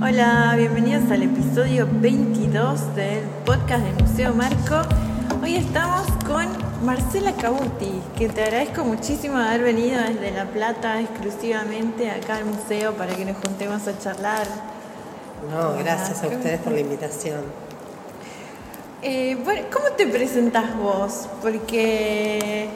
Hola, 0.00 0.54
bienvenidos 0.56 1.10
al 1.10 1.24
episodio 1.24 1.88
22 1.90 2.94
del 2.94 3.24
podcast 3.44 3.84
del 3.84 3.94
Museo 3.94 4.32
Marco. 4.32 4.82
Hoy 5.42 5.56
estamos 5.56 6.06
con 6.24 6.46
Marcela 6.86 7.32
Cabuti, 7.32 8.00
que 8.16 8.28
te 8.28 8.44
agradezco 8.44 8.84
muchísimo 8.84 9.38
haber 9.38 9.62
venido 9.62 10.00
desde 10.00 10.30
La 10.30 10.44
Plata 10.44 11.00
exclusivamente 11.00 12.12
acá 12.12 12.36
al 12.36 12.44
museo 12.44 12.92
para 12.92 13.16
que 13.16 13.24
nos 13.24 13.38
juntemos 13.38 13.88
a 13.88 13.98
charlar. 13.98 14.46
No, 15.50 15.76
gracias 15.78 16.22
a 16.22 16.28
ustedes 16.28 16.60
por 16.60 16.74
la 16.74 16.80
invitación. 16.80 17.40
Eh, 19.02 19.36
bueno, 19.42 19.66
¿cómo 19.72 19.96
te 19.96 20.06
presentas 20.06 20.76
vos? 20.76 21.28
Porque 21.42 22.68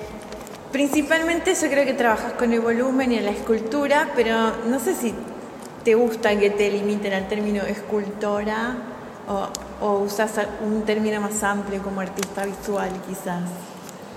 principalmente 0.73 1.55
yo 1.55 1.69
creo 1.69 1.85
que 1.85 1.95
trabajas 1.95 2.33
con 2.33 2.53
el 2.53 2.61
volumen 2.61 3.13
y 3.13 3.21
la 3.21 3.31
escultura, 3.31 4.11
pero 4.17 4.57
no 4.69 4.81
sé 4.81 4.97
si 4.97 5.15
te 5.85 5.95
gusta 5.95 6.39
que 6.39 6.51
te 6.51 6.71
limiten 6.71 7.13
al 7.13 7.29
término 7.29 7.63
escultora 7.63 8.77
o, 9.81 9.99
usas 9.99 10.33
un 10.65 10.83
término 10.83 11.21
más 11.21 11.43
amplio 11.43 11.83
como 11.83 12.01
artista 12.01 12.45
visual 12.47 12.91
quizás. 13.09 13.43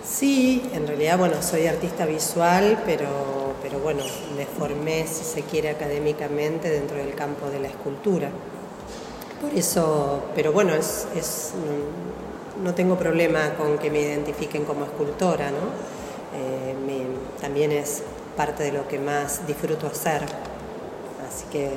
Sí, 0.04 0.62
en 0.74 0.86
realidad, 0.86 1.18
bueno, 1.18 1.42
soy 1.42 1.66
artista 1.66 2.06
visual, 2.06 2.84
pero, 2.86 3.56
pero 3.64 3.80
bueno, 3.80 4.04
me 4.38 4.46
formé, 4.46 5.08
si 5.08 5.24
se 5.24 5.42
quiere, 5.42 5.70
académicamente 5.70 6.70
dentro 6.70 6.98
del 6.98 7.16
campo 7.16 7.50
de 7.50 7.60
la 7.60 7.68
escultura. 7.70 8.30
Por 9.42 9.52
eso, 9.54 10.26
pero 10.36 10.54
bueno, 10.54 10.76
es, 10.76 11.08
es 11.16 11.54
no 12.64 12.74
tengo 12.76 12.96
problema 12.98 13.56
con 13.58 13.80
que 13.80 13.90
me 13.90 14.02
identifiquen 14.02 14.64
como 14.66 14.86
escultora, 14.86 15.50
¿no? 15.50 15.96
Eh, 16.38 16.76
también 17.42 17.72
es 17.72 18.04
parte 18.36 18.64
de 18.64 18.72
lo 18.72 18.88
que 18.88 19.00
más 19.00 19.46
disfruto 19.48 19.88
hacer. 19.88 20.24
Así 21.36 21.44
que, 21.52 21.70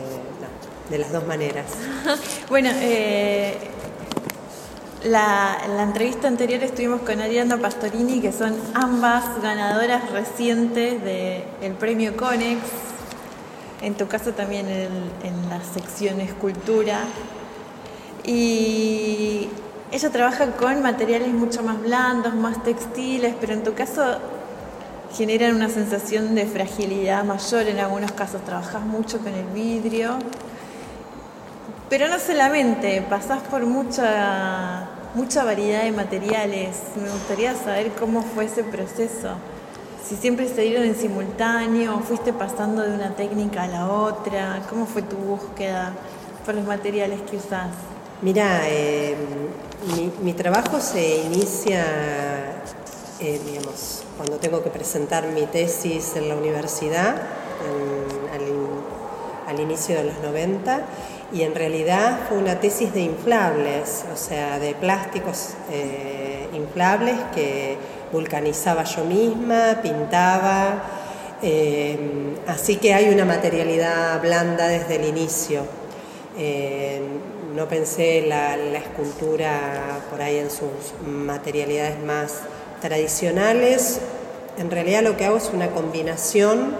de 0.88 0.98
las 0.98 1.10
dos 1.10 1.26
maneras. 1.26 1.66
bueno, 2.48 2.70
eh, 2.74 3.56
la, 5.02 5.58
la, 5.66 5.82
entrevista 5.82 6.28
anterior 6.28 6.62
estuvimos 6.62 7.00
con 7.00 7.20
Ariana 7.20 7.56
Pastorini, 7.56 8.20
que 8.20 8.30
son 8.30 8.54
ambas 8.74 9.24
ganadoras 9.42 10.12
recientes 10.12 11.02
del 11.02 11.72
premio 11.72 12.16
Conex. 12.16 12.60
En 13.82 13.96
tu 13.96 14.06
caso 14.06 14.30
también 14.32 14.68
en, 14.68 15.10
en 15.24 15.48
la 15.50 15.60
sección 15.64 16.20
escultura. 16.20 17.00
Y 18.22 19.48
ella 19.90 20.10
trabaja 20.10 20.52
con 20.52 20.82
materiales 20.82 21.30
mucho 21.30 21.64
más 21.64 21.82
blandos, 21.82 22.32
más 22.36 22.62
textiles, 22.62 23.34
pero 23.40 23.54
en 23.54 23.64
tu 23.64 23.74
caso 23.74 24.18
generan 25.12 25.56
una 25.56 25.68
sensación 25.68 26.34
de 26.34 26.46
fragilidad 26.46 27.24
mayor, 27.24 27.66
en 27.66 27.78
algunos 27.78 28.12
casos 28.12 28.44
trabajas 28.44 28.82
mucho 28.82 29.18
con 29.18 29.32
el 29.32 29.46
vidrio, 29.46 30.18
pero 31.88 32.08
no 32.08 32.18
solamente, 32.18 33.02
pasás 33.08 33.40
por 33.44 33.64
mucha, 33.64 34.88
mucha 35.14 35.42
variedad 35.44 35.84
de 35.84 35.92
materiales. 35.92 36.76
Me 37.02 37.08
gustaría 37.08 37.54
saber 37.54 37.92
cómo 37.98 38.22
fue 38.22 38.44
ese 38.44 38.62
proceso. 38.62 39.30
Si 40.06 40.16
siempre 40.16 40.48
se 40.48 40.62
dieron 40.62 40.84
en 40.84 40.94
simultáneo, 40.94 42.00
fuiste 42.00 42.32
pasando 42.34 42.82
de 42.82 42.94
una 42.94 43.16
técnica 43.16 43.62
a 43.62 43.68
la 43.68 43.88
otra, 43.88 44.62
¿cómo 44.68 44.84
fue 44.84 45.00
tu 45.00 45.16
búsqueda 45.16 45.92
por 46.44 46.54
los 46.54 46.66
materiales 46.66 47.20
que 47.22 47.36
usás? 47.36 47.70
Mira, 48.20 48.62
eh, 48.64 49.14
mi, 50.22 50.32
trabajo 50.32 50.80
se 50.80 51.22
inicia, 51.24 52.47
eh, 53.20 53.40
digamos, 53.44 54.04
cuando 54.16 54.36
tengo 54.36 54.62
que 54.62 54.70
presentar 54.70 55.26
mi 55.26 55.42
tesis 55.46 56.14
en 56.14 56.28
la 56.28 56.36
universidad, 56.36 57.16
al, 59.48 59.58
inicio 59.60 59.96
de 59.96 60.04
los 60.04 60.18
90, 60.20 60.82
y 61.32 61.42
en 61.42 61.52
realidad 61.54 62.20
fue 62.28 62.38
una 62.38 62.60
tesis 62.60 62.94
de 62.94 63.00
inflables, 63.00 64.04
o 64.12 64.16
sea, 64.16 64.60
de 64.60 64.72
plásticos 64.74 65.54
eh, 65.72 66.48
inflables 66.52 67.16
que 67.34 67.76
vulcanizaba 68.12 68.84
yo 68.84 69.04
misma, 69.04 69.80
pintaba, 69.82 70.84
eh, 71.42 71.98
así 72.46 72.76
que 72.76 72.94
hay 72.94 73.08
una 73.12 73.24
materialidad 73.24 74.22
blanda 74.22 74.68
desde 74.68 74.96
el 74.96 75.06
inicio. 75.06 75.64
No 77.56 77.66
pensé 77.66 78.22
la 78.28 78.54
escultura 78.78 79.98
por 80.08 80.22
ahí 80.22 80.36
en 80.36 80.50
sus 80.50 80.94
materialidades 81.04 82.00
más 82.04 82.42
tradicionales, 82.80 84.00
en 84.58 84.70
realidad 84.70 85.02
lo 85.02 85.16
que 85.16 85.24
hago 85.24 85.36
es 85.36 85.50
una 85.52 85.70
combinación, 85.70 86.74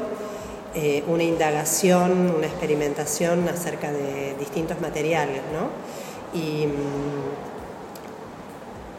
eh, 0.75 1.03
una 1.07 1.23
indagación, 1.23 2.35
una 2.37 2.47
experimentación 2.47 3.49
acerca 3.49 3.93
de 3.93 4.35
distintos 4.39 4.81
materiales, 4.81 5.43
¿no? 5.53 6.39
Y, 6.39 6.67
mm, 6.67 7.29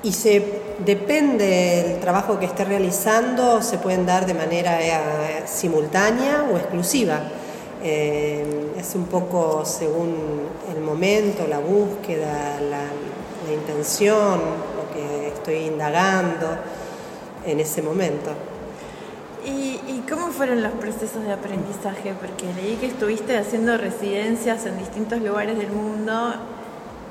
y 0.01 0.13
se, 0.13 0.61
depende 0.85 1.45
del 1.45 1.99
trabajo 1.99 2.39
que 2.39 2.45
esté 2.45 2.63
realizando, 2.63 3.61
se 3.61 3.77
pueden 3.77 4.05
dar 4.05 4.25
de 4.25 4.33
manera 4.33 4.81
eh, 4.81 5.43
simultánea 5.45 6.45
o 6.51 6.57
exclusiva. 6.57 7.19
Eh, 7.83 8.71
es 8.77 8.95
un 8.95 9.05
poco 9.05 9.65
según 9.65 10.15
el 10.73 10.81
momento, 10.81 11.47
la 11.47 11.59
búsqueda, 11.59 12.59
la 12.61 13.53
intención, 13.53 14.39
lo 14.39 14.93
que 14.93 15.27
estoy 15.29 15.65
indagando 15.65 16.47
en 17.51 17.59
ese 17.59 17.81
momento. 17.81 18.31
¿Y, 19.45 20.03
cómo 20.09 20.31
fueron 20.31 20.63
los 20.63 20.71
procesos 20.73 21.23
de 21.23 21.31
aprendizaje? 21.31 22.13
Porque 22.19 22.45
leí 22.55 22.75
que 22.77 22.87
estuviste 22.87 23.37
haciendo 23.37 23.77
residencias 23.77 24.65
en 24.65 24.77
distintos 24.79 25.21
lugares 25.21 25.57
del 25.57 25.71
mundo 25.71 26.33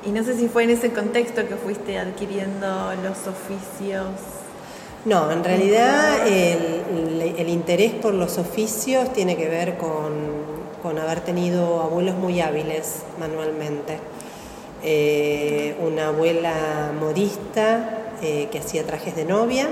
y 0.05 0.11
no 0.11 0.23
sé 0.23 0.35
si 0.37 0.47
fue 0.47 0.63
en 0.63 0.71
ese 0.71 0.91
contexto 0.91 1.47
que 1.47 1.55
fuiste 1.55 1.97
adquiriendo 1.97 2.93
los 3.03 3.27
oficios. 3.27 4.05
No, 5.05 5.31
en 5.31 5.43
realidad 5.43 6.27
el, 6.27 7.47
interés 7.47 7.93
por 7.93 8.13
los 8.13 8.37
oficios 8.37 9.11
tiene 9.13 9.37
que 9.37 9.47
ver 9.47 9.77
con, 9.77 10.97
haber 10.99 11.21
tenido 11.21 11.81
abuelos 11.81 12.15
muy 12.15 12.41
hábiles 12.41 13.03
manualmente. 13.17 13.97
Eh, 14.83 15.75
una 15.81 16.07
abuela 16.07 16.91
modista 16.97 18.13
eh, 18.21 18.49
que 18.51 18.59
hacía 18.59 18.85
trajes 18.85 19.15
de 19.15 19.25
novia, 19.25 19.67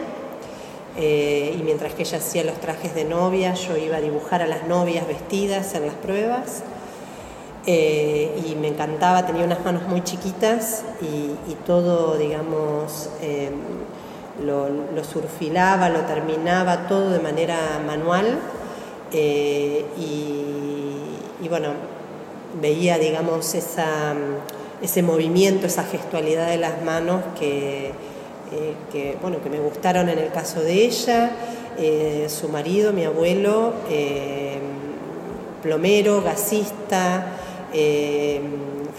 eh, 0.97 1.56
y 1.58 1.62
mientras 1.62 1.94
que 1.94 2.02
ella 2.02 2.18
hacía 2.18 2.44
los 2.44 2.59
trajes 2.59 2.96
de 2.96 3.06
novia, 3.06 3.53
yo 3.53 3.78
iba 3.78 3.97
a 3.97 4.02
dibujar 4.02 4.41
a 4.41 4.47
las 4.47 4.68
novias 4.68 5.08
vestidas 5.08 5.75
en 5.75 5.85
las 5.85 5.96
pruebas. 5.96 6.63
Eh, 7.68 8.31
y 8.47 8.56
me 8.56 8.69
encantaba, 8.69 9.25
tenía 9.25 9.44
unas 9.44 9.63
manos 9.63 9.84
muy 9.88 10.02
chiquitas 10.03 10.84
y, 11.02 11.53
todo, 11.66 12.18
digamos, 12.18 13.09
eh, 13.22 13.52
lo, 14.44 15.03
surfilaba, 15.03 15.90
lo 15.90 16.00
terminaba 16.02 16.88
todo 16.88 17.12
de 17.12 17.19
manera 17.19 17.58
manual. 17.85 18.40
Y, 19.12 19.85
y, 21.41 21.47
bueno, 21.47 21.69
veía, 22.59 22.97
digamos, 22.97 23.53
esa, 23.53 24.16
ese 24.81 25.03
movimiento, 25.03 25.68
esa 25.68 25.84
gestualidad 25.84 26.47
de 26.47 26.58
las 26.58 26.81
manos 26.81 27.22
que 27.40 27.91
eh, 28.52 28.75
que, 28.91 29.18
bueno, 29.22 29.41
que 29.44 29.50
me 29.50 29.59
gustaron 29.59 30.08
en 30.08 30.19
el 30.19 30.31
caso 30.31 30.62
de 30.62 30.85
ella, 30.85 31.31
eh, 31.78 32.28
su 32.30 32.47
marido, 32.47 32.94
mi 32.94 33.03
abuelo, 33.03 33.74
eh, 33.90 34.58
plomero, 35.62 36.22
gasista, 36.22 37.34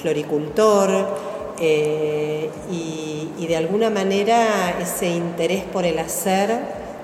floricultor, 0.03 1.07
y, 2.71 3.47
de 3.49 3.57
alguna 3.57 3.89
manera 3.89 4.75
ese 4.79 5.09
interés 5.09 5.65
por 5.65 5.87
el 5.87 5.99
hacer 5.99 6.51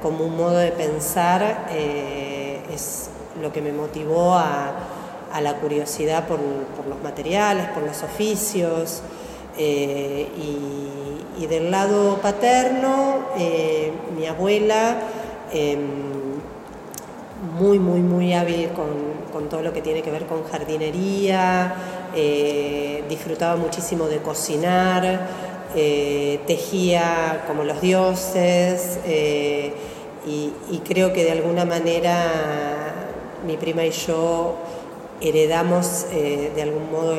como 0.03 0.27
un 0.27 0.37
modo 0.37 0.59
de 0.59 0.73
pensar 0.73 1.69
es 2.71 3.09
lo 3.41 3.51
que 3.51 3.63
me 3.63 3.73
motivó 3.73 4.35
a, 4.35 4.75
la 5.41 5.55
curiosidad 5.55 6.29
por, 6.29 6.39
los 6.39 7.03
materiales, 7.03 7.67
por 7.69 7.83
los 7.83 8.03
oficios. 8.03 9.01
y, 9.57 11.04
y 11.39 11.47
del 11.47 11.71
lado 11.71 12.19
paterno, 12.19 13.27
eh, 13.39 13.93
mi 14.17 14.27
abuela, 14.27 14.97
em, 15.53 15.81
muy, 17.59 17.79
muy, 17.79 18.01
muy 18.01 18.33
hábil 18.33 18.71
con, 18.71 19.15
todo 19.51 19.63
lo 19.63 19.73
que 19.73 19.83
tiene 19.83 20.01
que 20.01 20.11
ver 20.11 20.27
con 20.27 20.45
jardinería, 20.45 21.75
eh, 22.15 23.03
disfrutaba 23.09 23.57
muchísimo 23.57 24.07
de 24.07 24.19
cocinar, 24.19 25.27
eh, 25.75 26.39
tejía 26.47 27.43
como 27.47 27.65
los 27.65 27.81
dioses 27.81 29.01
y, 30.27 30.53
creo 30.89 31.13
que 31.13 31.25
de 31.25 31.33
alguna 31.33 31.65
manera 31.65 32.15
mi 33.47 33.57
prima 33.57 33.85
y 33.85 33.91
yo 33.91 34.55
heredamos 35.21 36.07
de 36.11 36.63
algún 36.63 36.91
modo 36.93 37.17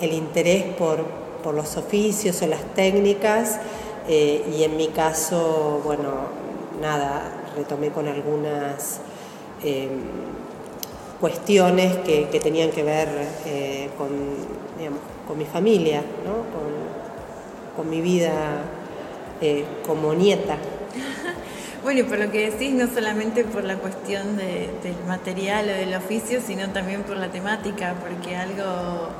el 0.00 0.12
interés 0.12 0.64
por, 0.78 1.23
por 1.44 1.54
los 1.54 1.76
oficios 1.76 2.40
o 2.40 2.46
las 2.46 2.64
técnicas 2.74 3.60
eh, 4.08 4.42
y 4.58 4.64
en 4.64 4.76
mi 4.78 4.88
caso, 4.88 5.82
bueno, 5.84 6.10
nada, 6.80 7.22
retomé 7.54 7.90
con 7.90 8.08
algunas, 8.08 9.00
em, 9.62 9.90
cuestiones 11.20 11.98
que, 11.98 12.40
tenían 12.42 12.70
que 12.70 12.82
ver 12.82 13.08
con, 13.96 14.08
con 15.26 15.38
mi 15.38 15.46
familia, 15.46 16.02
con, 17.76 17.88
mi 17.88 18.00
vida 18.00 18.32
como 19.86 20.14
nieta. 20.14 20.56
Bueno, 21.82 22.00
y 22.00 22.02
por 22.04 22.18
lo 22.18 22.30
que 22.30 22.50
decís, 22.50 22.72
no 22.72 22.88
solamente 22.88 23.44
por 23.44 23.62
la 23.62 23.76
cuestión 23.76 24.38
del 24.38 24.96
material 25.06 25.68
o 25.68 25.72
del 25.72 25.94
oficio, 25.94 26.40
sino 26.40 26.70
también 26.70 27.02
por 27.02 27.18
la 27.18 27.28
temática, 27.28 27.94
porque 28.00 28.34
algo 28.34 29.10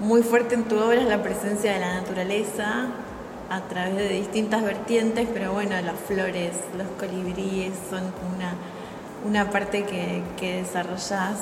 muy 0.00 0.22
fuerte 0.22 0.54
en 0.54 0.64
tu 0.64 0.78
obra 0.78 1.00
es 1.00 1.08
la 1.08 1.22
presencia 1.22 1.72
de 1.72 1.80
la 1.80 1.94
naturaleza 1.94 2.88
a 3.48 3.60
través 3.62 3.96
de 3.96 4.08
distintas 4.08 4.62
vertientes, 4.62 5.28
pero 5.32 5.52
bueno, 5.52 5.80
las 5.80 5.98
flores, 6.06 6.52
los 6.76 6.86
colibríes 6.98 7.72
son 7.88 8.02
una, 8.34 8.54
una 9.24 9.50
parte 9.50 9.84
que, 9.84 10.22
que 10.36 10.62
desarrollás. 10.62 11.38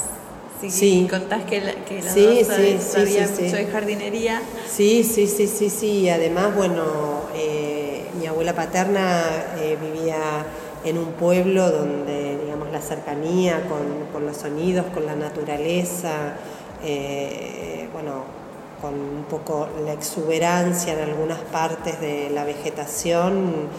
sí. 0.69 1.09
contás 1.11 1.45
que, 1.45 1.61
la, 1.61 1.73
que 1.73 2.03
la 2.03 2.11
sí, 2.11 2.45
sabía 2.45 3.27
mucho 3.29 3.57
de 3.57 3.67
jardinería. 3.73 4.43
Sí, 4.69 5.03
sí, 5.03 5.27
sí, 5.27 5.47
sí, 5.47 5.71
sí. 5.71 6.09
Además, 6.09 6.55
bueno, 6.55 7.23
eh, 7.35 8.07
mi 8.19 8.27
abuela 8.27 8.55
paterna 8.55 9.23
eh, 9.59 9.77
vivía 9.81 10.45
en 10.85 10.99
un 10.99 11.13
pueblo 11.13 11.71
donde, 11.71 12.39
digamos, 12.39 12.71
la 12.71 12.83
cercanía 12.83 13.63
con, 13.69 14.27
los 14.27 14.37
sonidos, 14.37 14.87
con 14.93 15.07
la 15.07 15.17
naturaleza, 15.17 16.35
eh, 16.83 17.89
bueno, 17.93 18.44
con 18.85 18.93
un 18.93 19.25
poco 19.31 19.67
la 19.83 19.95
exuberancia 19.95 20.93
en 20.93 21.01
algunas 21.01 21.39
partes 21.39 21.99
de 22.03 22.29
la 22.29 22.45
vegetación, 22.45 23.71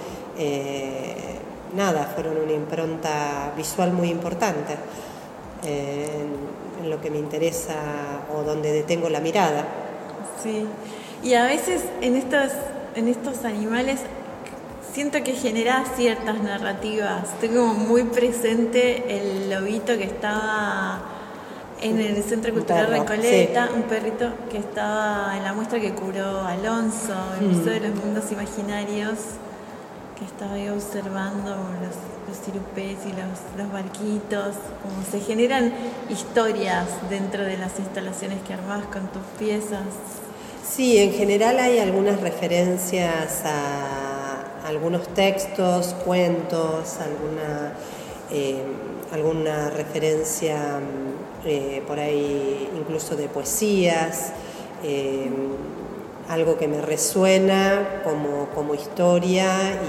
nada, 1.76 2.12
fueron 2.16 2.38
una 2.38 2.54
impronta 2.54 3.54
visual 3.56 3.94
muy 3.94 4.10
importante 4.10 4.76
en, 5.64 6.84
en 6.84 6.90
lo 6.90 7.00
que 7.00 7.12
me 7.12 7.20
interesa 7.20 7.76
o 8.36 8.42
donde 8.42 8.72
detengo 8.72 9.08
la 9.10 9.20
mirada. 9.20 9.64
Sí, 10.42 10.66
y 11.22 11.36
a 11.36 11.46
veces 11.46 11.84
en 12.02 12.16
estos 12.16 12.52
en 12.96 13.08
estos 13.08 13.46
animales 13.46 14.00
siento 14.92 15.22
que 15.22 15.34
genera 15.34 15.84
ciertas 15.96 16.42
narrativas. 16.42 17.40
Tengo 17.40 17.68
muy 17.68 18.06
presente 18.06 19.20
el 19.20 19.52
lobito 19.52 19.96
que 19.98 20.06
estaba 20.06 21.15
en 21.86 22.00
el 22.00 22.24
Centro 22.24 22.52
Cultural 22.52 22.88
Recoleta, 22.88 23.70
un 23.76 23.84
perrito 23.84 24.32
que 24.50 24.58
estaba 24.58 25.38
en 25.38 25.44
la 25.44 25.54
muestra 25.54 25.80
que 25.80 25.94
curó 25.94 26.42
Alonso, 26.42 27.14
el 27.40 27.48
Museo 27.48 27.74
de 27.74 27.80
los 27.82 27.96
Mundos 28.04 28.32
Imaginarios, 28.32 29.18
que 30.18 30.26
estaba 30.26 30.54
ahí 30.54 30.68
observando 30.70 31.50
los, 31.50 32.28
los 32.28 32.44
cirupés 32.44 32.98
y 33.06 33.10
los, 33.10 33.38
los 33.58 33.72
barquitos, 33.72 34.56
como 34.82 35.06
se 35.12 35.20
generan 35.20 35.74
historias 36.10 36.88
dentro 37.10 37.44
de 37.44 37.58
las 37.58 37.78
instalaciones 37.78 38.40
que 38.48 38.54
armás 38.54 38.86
con 38.86 39.08
tus 39.10 39.24
piezas. 39.38 39.86
Sí, 40.68 40.98
en 40.98 41.14
general 41.14 41.60
hay 41.60 41.78
algunas 41.78 42.20
referencias 42.20 43.44
a 43.46 44.66
algunos 44.68 45.08
textos, 45.10 45.94
cuentos, 46.04 46.98
alguna, 46.98 47.74
eh, 48.32 48.64
alguna 49.12 49.70
referencia 49.70 50.80
eh, 51.48 51.84
por 51.86 52.00
ahí 52.00 52.70
incluso 52.76 53.16
de 53.16 53.28
poesías, 53.28 54.34
eh, 54.84 55.30
algo 56.28 56.58
que 56.58 56.68
me 56.68 56.82
resuena 56.82 58.02
como, 58.04 58.74
historia 58.74 59.80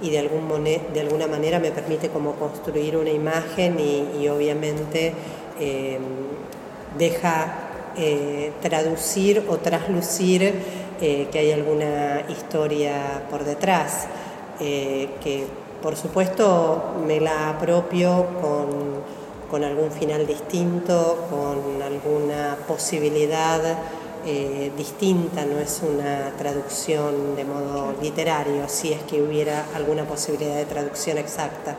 y, 0.00 0.10
de, 0.10 0.18
algún 0.20 0.48
de 0.64 1.00
alguna 1.00 1.26
manera 1.26 1.58
me 1.58 1.72
permite 1.72 2.08
como 2.08 2.34
construir 2.34 2.96
una 2.96 3.10
imagen 3.10 3.80
y, 3.80 4.22
y 4.22 4.28
obviamente 4.28 5.12
deja 6.96 7.54
eh, 7.96 8.52
traducir 8.62 9.44
o 9.48 9.56
traslucir 9.58 10.54
que 11.00 11.36
hay 11.36 11.50
alguna 11.50 12.22
historia 12.28 13.24
por 13.28 13.42
detrás, 13.42 14.06
que 14.60 15.46
por 15.82 15.96
supuesto 15.96 16.94
me 17.04 17.18
la 17.18 17.50
apropio 17.50 18.28
con, 18.40 19.02
algún 19.64 19.90
final 19.90 20.26
distinto, 20.26 21.26
con 21.30 21.82
alguna 21.82 22.56
posibilidad 22.66 23.60
distinta, 24.76 25.44
no 25.44 25.58
es 25.58 25.82
una 25.82 26.30
traducción 26.38 27.34
de 27.34 27.44
modo 27.44 27.92
literario, 28.00 28.68
si 28.68 28.92
es 28.92 29.02
que 29.02 29.20
hubiera 29.20 29.66
alguna 29.74 30.04
posibilidad 30.04 30.54
de 30.54 30.64
traducción 30.64 31.18
exacta. 31.18 31.76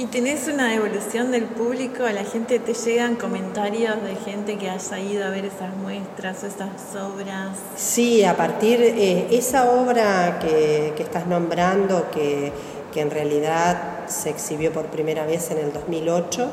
¿Y 0.00 0.06
tenés 0.06 0.46
una 0.46 0.72
evolución 0.76 1.32
del 1.32 1.42
público? 1.42 2.04
¿A 2.04 2.12
la 2.12 2.22
gente 2.22 2.60
te 2.60 2.72
llegan 2.72 3.16
comentarios 3.16 4.00
de 4.00 4.14
gente 4.14 4.56
que 4.56 4.70
haya 4.70 5.00
ido 5.00 5.26
a 5.26 5.30
ver 5.30 5.44
esas 5.44 5.76
muestras 5.76 6.44
o 6.44 6.46
esas 6.46 6.94
obras? 6.94 7.58
Sí, 7.74 8.22
a 8.22 8.36
partir 8.36 8.78
de 8.78 8.90
eh, 8.90 9.26
esa 9.32 9.68
obra 9.68 10.38
que, 10.38 10.94
estás 10.96 11.26
nombrando, 11.26 12.08
que, 12.12 12.52
en 12.98 13.10
realidad 13.10 14.06
se 14.08 14.30
exhibió 14.30 14.72
por 14.72 14.86
primera 14.86 15.26
vez 15.26 15.50
en 15.50 15.58
el 15.58 15.72
2008 15.72 16.50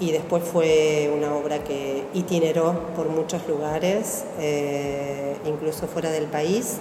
y 0.00 0.10
después 0.10 0.42
fue 0.42 1.10
una 1.14 1.34
obra 1.34 1.62
que 1.62 2.04
itineró 2.14 2.88
por 2.96 3.08
muchos 3.08 3.46
lugares, 3.46 4.24
eh, 4.40 5.36
incluso 5.46 5.86
fuera 5.86 6.10
del 6.10 6.26
país. 6.26 6.78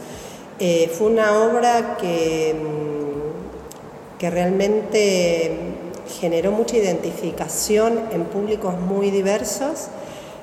Eh, 0.59 0.91
fue 0.97 1.07
una 1.07 1.37
obra 1.37 1.97
que, 1.97 2.55
mm, 2.55 4.17
que 4.19 4.29
realmente 4.29 5.57
generó 6.19 6.51
mucha 6.51 6.77
identificación 6.77 7.99
en 8.11 8.25
públicos 8.25 8.79
muy 8.79 9.11
diversos, 9.11 9.87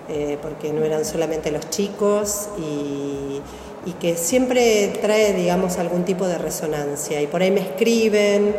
eh, 0.08 0.38
porque 0.40 0.72
no 0.72 0.84
eran 0.84 1.04
solamente 1.04 1.50
los 1.50 1.68
chicos 1.70 2.48
y, 2.58 3.40
que 4.00 4.16
siempre 4.16 4.98
trae, 5.00 5.32
digamos, 5.32 5.78
algún 5.78 6.04
tipo 6.04 6.26
de 6.26 6.38
resonancia. 6.38 7.20
Y 7.22 7.26
por 7.26 7.42
ahí 7.42 7.50
me 7.50 7.60
escriben 7.60 8.54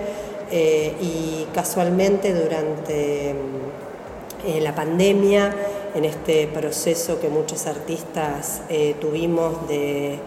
eh, 0.51 0.93
y 1.01 1.47
casualmente 1.53 2.33
durante 2.33 3.31
eh, 3.31 4.61
la 4.61 4.73
pandemia, 4.73 5.55
en 5.95 6.05
este 6.05 6.47
proceso 6.47 7.19
que 7.19 7.29
muchos 7.29 7.65
artistas 7.65 8.61
tuvimos 8.99 9.67
de 9.67 10.19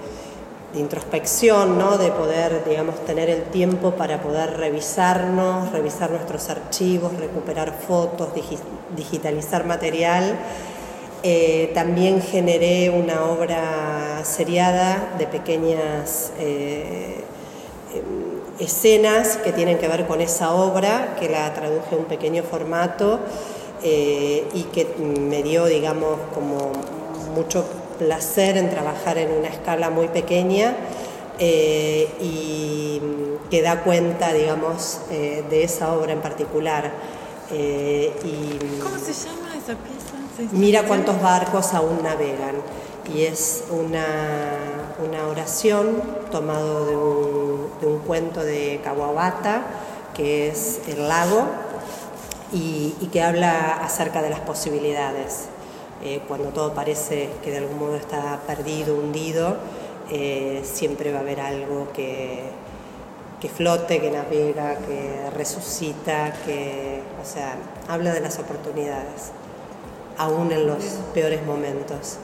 de 0.72 0.80
introspección, 0.80 1.78
¿no? 1.78 1.98
de 1.98 2.10
poder, 2.10 2.64
digamos, 2.66 3.04
tener 3.04 3.28
el 3.28 3.44
tiempo 3.44 3.92
para 3.92 4.22
poder 4.22 4.56
revisarnos, 4.56 5.70
revisar 5.70 6.10
nuestros 6.10 6.48
archivos, 6.48 7.14
recuperar 7.18 7.74
fotos, 7.86 8.30
digitalizar 8.96 9.66
material. 9.66 10.38
Eh, 11.25 11.71
también 11.73 12.21
generé 12.21 12.91
una 12.91 13.26
obra 13.26 14.25
seriada 14.25 15.14
de 15.19 15.29
pequeñas 15.29 16.33
eh, 16.41 17.23
escenas 18.59 19.37
que 19.37 19.52
tienen 19.52 19.79
que 19.79 19.87
ver 19.87 20.09
con 20.09 20.21
esa 20.21 20.52
obra, 20.52 21.14
que 21.21 21.29
la 21.29 21.55
traduje 21.55 21.95
en 21.95 21.99
un 22.00 22.05
pequeño 22.07 22.43
formato 22.43 23.21
eh, 23.85 24.49
y 24.52 24.64
que 24.64 24.85
me 24.99 25.45
dio, 25.45 25.67
digamos, 25.67 26.19
como 26.35 26.73
mucho 27.37 27.67
placer 28.00 28.57
en 28.57 28.69
trabajar 28.69 29.17
en 29.19 29.31
una 29.31 29.47
escala 29.47 29.91
muy 29.91 30.09
pequeña 30.09 30.75
y 31.38 33.00
que 33.50 33.62
da 33.62 33.83
cuenta, 33.83 34.33
digamos, 34.33 35.00
de 35.11 35.64
esa 35.64 35.93
obra 35.93 36.12
en 36.12 36.21
particular. 36.21 36.93
¿Cómo 37.49 38.99
se 38.99 39.12
llama 39.12 39.50
esa 39.57 39.75
pieza? 39.75 40.22
Mira 40.52 40.84
cuántos 40.84 41.20
barcos 41.20 41.74
aún 41.74 42.02
navegan. 42.02 42.56
Y 43.12 43.22
es 43.22 43.64
una, 43.70 44.06
una 45.06 45.26
oración 45.26 46.02
tomado 46.30 46.86
de 46.86 46.96
un, 46.96 47.70
de 47.80 47.86
un, 47.86 47.98
cuento 48.00 48.42
de 48.42 48.80
Kawabata, 48.82 49.62
que 50.14 50.48
es 50.48 50.80
el 50.86 51.08
lago, 51.08 51.46
y, 52.52 52.94
y 53.00 53.06
que 53.06 53.22
habla 53.22 53.72
acerca 53.84 54.22
de 54.22 54.30
las 54.30 54.40
posibilidades. 54.40 55.48
Eh, 56.04 56.20
cuando 56.26 56.48
todo 56.48 56.74
parece 56.74 57.30
que 57.44 57.50
de 57.50 57.58
algún 57.58 57.78
modo 57.78 57.96
está 57.96 58.40
perdido, 58.46 58.96
hundido, 58.96 59.56
eh, 60.10 60.62
siempre 60.64 61.12
va 61.12 61.18
a 61.18 61.22
haber 61.22 61.40
algo 61.40 61.88
que, 61.92 62.42
que 63.40 63.48
flote, 63.48 64.00
que 64.00 64.10
navega, 64.10 64.76
que 64.78 65.30
resucita, 65.36 66.32
que, 66.44 67.02
o 67.22 67.24
sea, 67.24 67.56
habla 67.88 68.12
de 68.12 68.20
las 68.20 68.38
oportunidades, 68.38 69.30
aún 70.23 70.52
en 70.52 70.67
los 70.67 70.83
peores 71.14 71.45
momentos. 71.45 72.19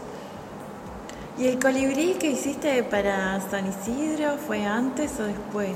¿Y 1.38 1.46
el 1.46 1.58
colibrí 1.58 2.14
que 2.14 2.30
hiciste 2.30 2.82
para 2.82 3.40
San 3.50 3.66
Isidro 3.68 4.36
fue 4.44 4.64
antes 4.64 5.12
o 5.20 5.24
después? 5.24 5.70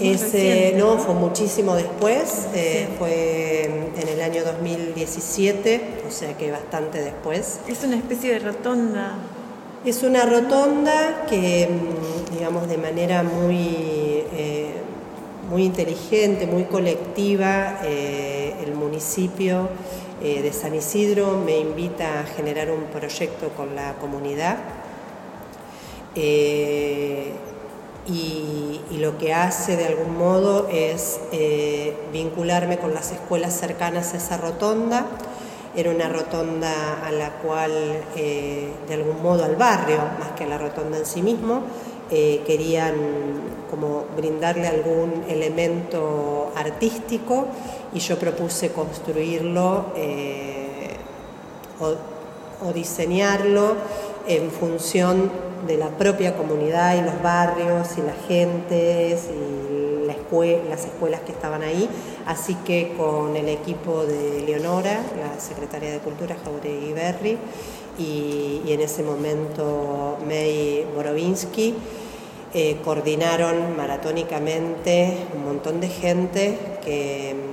Ese, 0.00 0.74
no, 0.76 0.98
fue 0.98 1.14
muchísimo 1.14 1.74
después, 1.74 2.48
eh, 2.54 2.88
fue 2.98 3.64
en 3.96 4.08
el 4.08 4.20
año 4.20 4.44
2017, 4.44 6.02
o 6.06 6.10
sea 6.10 6.36
que 6.36 6.50
bastante 6.50 7.00
después. 7.00 7.60
Es 7.66 7.84
una 7.84 7.96
especie 7.96 8.34
de 8.34 8.38
rotonda. 8.40 9.14
Es 9.86 10.02
una 10.02 10.26
rotonda 10.26 11.24
que, 11.28 11.68
mm, 11.70 12.34
digamos, 12.34 12.68
de 12.68 12.76
manera 12.76 13.22
muy, 13.22 14.24
eh, 14.32 14.72
muy 15.48 15.64
inteligente, 15.64 16.46
muy 16.46 16.64
colectiva, 16.64 17.80
eh, 17.82 18.54
el 18.62 18.74
municipio 18.74 19.70
municipio 20.20 20.42
de 20.42 20.52
San 20.52 20.74
Isidro 20.74 21.38
me 21.44 21.58
invita 21.58 22.20
a 22.20 22.24
generar 22.24 22.70
un 22.70 22.84
proyecto 22.84 23.50
con 23.50 23.74
la 23.74 23.94
comunidad. 23.94 24.58
Y, 26.14 27.32
lo 28.98 29.16
que 29.16 29.32
hace 29.32 29.76
de 29.76 29.86
algún 29.86 30.18
modo 30.18 30.68
es 30.68 31.20
vincularme 32.12 32.78
con 32.78 32.92
las 32.94 33.12
escuelas 33.12 33.54
cercanas 33.54 34.12
a 34.12 34.16
esa 34.16 34.36
rotonda 34.36 35.06
era 35.76 35.90
una 35.90 36.08
rotonda 36.08 37.06
a 37.06 37.12
la 37.12 37.30
cual, 37.34 37.70
eh, 38.16 38.68
de 38.88 38.94
algún 38.94 39.22
modo 39.22 39.44
al 39.44 39.54
barrio, 39.54 39.98
más 40.18 40.32
que 40.36 40.42
a 40.42 40.48
la 40.48 40.58
rotonda 40.58 40.98
en 40.98 41.06
sí 41.06 41.22
mismo, 41.22 41.62
eh, 42.10 42.42
querían 42.46 42.94
como 43.70 44.06
brindarle 44.16 44.66
algún 44.66 45.24
elemento 45.28 46.52
artístico 46.56 47.46
y 47.94 48.00
yo 48.00 48.18
propuse 48.18 48.72
construirlo 48.72 49.86
eh, 49.96 50.96
o, 51.80 52.72
diseñarlo 52.72 53.76
en 54.26 54.50
función 54.50 55.30
de 55.66 55.76
la 55.76 55.88
propia 55.88 56.36
comunidad 56.36 56.96
y 56.98 57.02
los 57.02 57.22
barrios 57.22 57.96
y 57.96 58.02
las 58.02 58.16
gentes 58.26 59.28
y 59.30 59.58
las 60.68 60.84
escuelas 60.84 61.20
que 61.20 61.32
estaban 61.32 61.62
ahí. 61.62 61.88
Así 62.26 62.54
que 62.66 62.94
con 62.96 63.36
el 63.36 63.48
equipo 63.48 64.04
de 64.04 64.42
Leonora, 64.42 65.00
la 65.18 65.40
secretaria 65.40 65.90
de 65.90 65.98
Cultura, 65.98 66.36
Jauregui 66.44 66.92
Berry, 66.92 67.38
y, 67.98 68.62
en 68.66 68.80
ese 68.80 69.02
momento 69.02 70.18
May 70.26 70.86
Borovinsky, 70.94 71.74
eh, 72.54 72.78
coordinaron 72.84 73.76
maratónicamente 73.76 75.26
un 75.34 75.44
montón 75.44 75.80
de 75.80 75.88
gente 75.88 76.58
mm, 76.84 77.47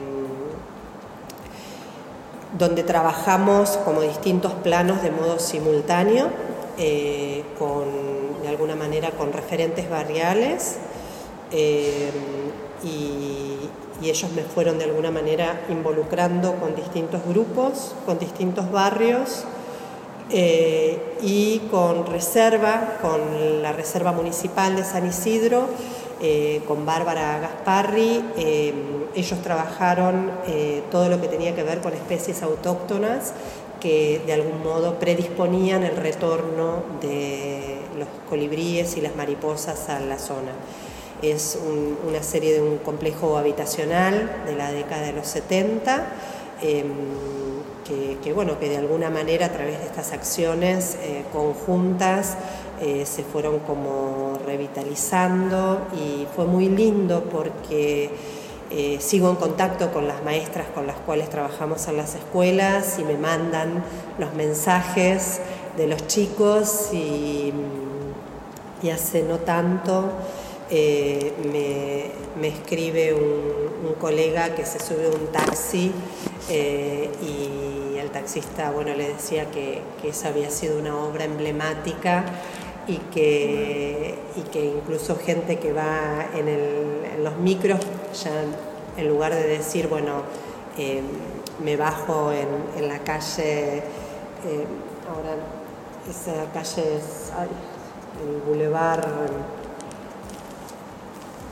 donde 2.58 2.84
trabajamos 2.84 3.78
como 3.84 4.02
distintos 4.02 4.54
planos 4.54 5.02
de 5.02 5.12
modo 5.12 5.40
simultáneo, 5.40 6.30
eh, 6.78 7.44
con, 7.58 8.42
de 8.42 8.48
alguna 8.48 8.76
manera 8.76 9.12
con 9.12 9.34
referentes 9.34 9.90
barriales 9.90 10.78
eh, 11.52 12.12
y, 12.84 13.42
ellos 14.04 14.30
me 14.34 14.44
fueron 14.44 14.78
de 14.78 14.84
alguna 14.84 15.10
manera 15.10 15.62
involucrando 15.70 16.56
con 16.58 16.76
distintos 16.76 17.26
grupos, 17.26 17.96
con 18.06 18.20
distintos 18.20 18.70
barrios 18.70 19.46
eh, 20.30 21.16
y 21.24 21.60
con 21.72 22.06
reserva, 22.06 22.98
con 23.02 23.64
la 23.64 23.72
Reserva 23.72 24.12
Municipal 24.12 24.76
de 24.76 24.84
San 24.84 25.08
Isidro, 25.08 25.70
con 26.68 26.86
Bárbara 26.86 27.40
Gasparri. 27.40 29.05
Ellos 29.16 29.42
trabajaron 29.42 30.32
todo 30.92 31.10
lo 31.10 31.22
que 31.22 31.28
tenía 31.28 31.56
que 31.56 31.64
ver 31.64 31.82
con 31.82 31.94
especies 31.94 32.44
autóctonas 32.44 33.34
que 33.80 34.22
de 34.26 34.34
algún 34.34 34.64
modo 34.64 34.98
predisponían 34.98 35.84
el 35.84 35.96
retorno 35.96 36.84
de 37.02 37.78
los 37.98 38.08
colibríes 38.28 38.98
y 38.98 39.02
las 39.02 39.16
mariposas 39.16 39.90
a 39.90 40.00
la 40.00 40.18
zona. 40.18 40.52
Es 41.22 41.58
una 42.08 42.22
serie 42.22 42.54
de 42.54 42.62
un 42.62 42.78
complejo 42.80 43.38
habitacional 43.38 44.44
de 44.46 44.56
la 44.56 44.72
década 44.72 45.04
de 45.04 45.14
los 45.14 45.28
70, 45.28 46.08
em, 46.62 46.88
que, 48.24 48.34
bueno, 48.34 48.60
que 48.60 48.70
de 48.70 48.78
alguna 48.78 49.12
manera 49.12 49.46
a 49.46 49.52
través 49.52 49.78
de 49.78 49.86
estas 49.86 50.12
acciones 50.12 50.98
eh, 51.04 51.24
conjuntas 51.32 52.36
eh, 52.82 53.06
se 53.06 53.24
fueron 53.24 53.60
como 53.60 54.40
revitalizando 54.44 55.86
y 55.94 56.26
fue 56.36 56.46
muy 56.46 56.68
lindo 56.68 57.24
porque 57.32 58.10
eh, 58.78 58.98
sigo 59.00 59.30
en 59.30 59.38
contacto 59.38 59.94
con 59.94 60.06
las 60.06 60.22
maestras 60.24 60.68
con 60.76 60.86
las 60.86 60.98
cuales 60.98 61.30
trabajamos 61.30 61.88
en 61.88 61.96
las 61.96 62.16
escuelas 62.16 63.00
y 63.00 63.06
me 63.06 63.18
mandan 63.18 63.82
los 64.18 64.34
mensajes 64.34 65.40
de 65.78 65.88
los 65.88 66.06
chicos 66.08 66.90
y, 66.92 67.54
hace 68.94 69.24
no 69.24 69.40
tanto 69.40 70.12
eh, 70.70 71.34
me, 72.40 72.48
escribe 72.48 73.16
un, 73.16 73.96
colega 74.00 74.54
que 74.54 74.64
se 74.64 74.80
sube 74.80 75.08
a 75.08 75.10
un 75.10 75.32
taxi 75.32 75.92
eh, 76.50 77.10
y 77.24 77.98
el 77.98 78.12
taxista 78.12 78.70
bueno, 78.72 78.94
le 78.94 79.08
decía 79.08 79.50
que, 79.50 79.82
esa 80.04 80.28
había 80.28 80.52
sido 80.52 80.78
una 80.78 80.98
obra 80.98 81.24
emblemática 81.24 82.26
y 82.88 82.98
que, 82.98 84.16
y 84.36 84.42
que 84.52 84.66
incluso 84.66 85.16
gente 85.18 85.58
que 85.58 85.74
va 85.74 86.28
en, 86.36 87.24
los 87.24 87.38
micros, 87.38 87.80
ya 88.24 88.32
en 88.98 89.08
lugar 89.08 89.34
de 89.34 89.48
decir, 89.48 89.88
bueno, 89.88 90.24
eh, 90.78 91.02
me 91.64 91.76
bajo 91.78 92.32
en, 92.32 92.88
la 92.88 93.00
calle, 93.00 93.84
ahora 95.08 95.36
esa 96.10 96.52
calle 96.54 96.98
es 96.98 97.32
el 98.22 98.42
Boulevard 98.46 99.04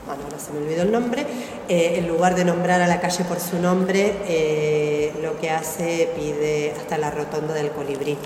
bueno, 0.06 0.22
ahora 0.24 0.38
se 0.38 0.52
me 0.52 0.58
olvidó 0.58 0.82
el 0.82 0.92
nombre, 0.92 1.26
eh, 1.68 1.94
en 1.96 2.08
lugar 2.08 2.34
de 2.34 2.44
nombrar 2.44 2.80
a 2.80 2.86
la 2.86 3.00
calle 3.00 3.24
por 3.24 3.40
su 3.40 3.58
nombre, 3.58 4.14
eh, 4.26 5.12
lo 5.22 5.38
que 5.38 5.50
hace 5.50 6.10
pide 6.16 6.72
hasta 6.76 6.98
la 6.98 7.10
rotonda 7.10 7.54
del 7.54 7.70
colibrí. 7.70 8.18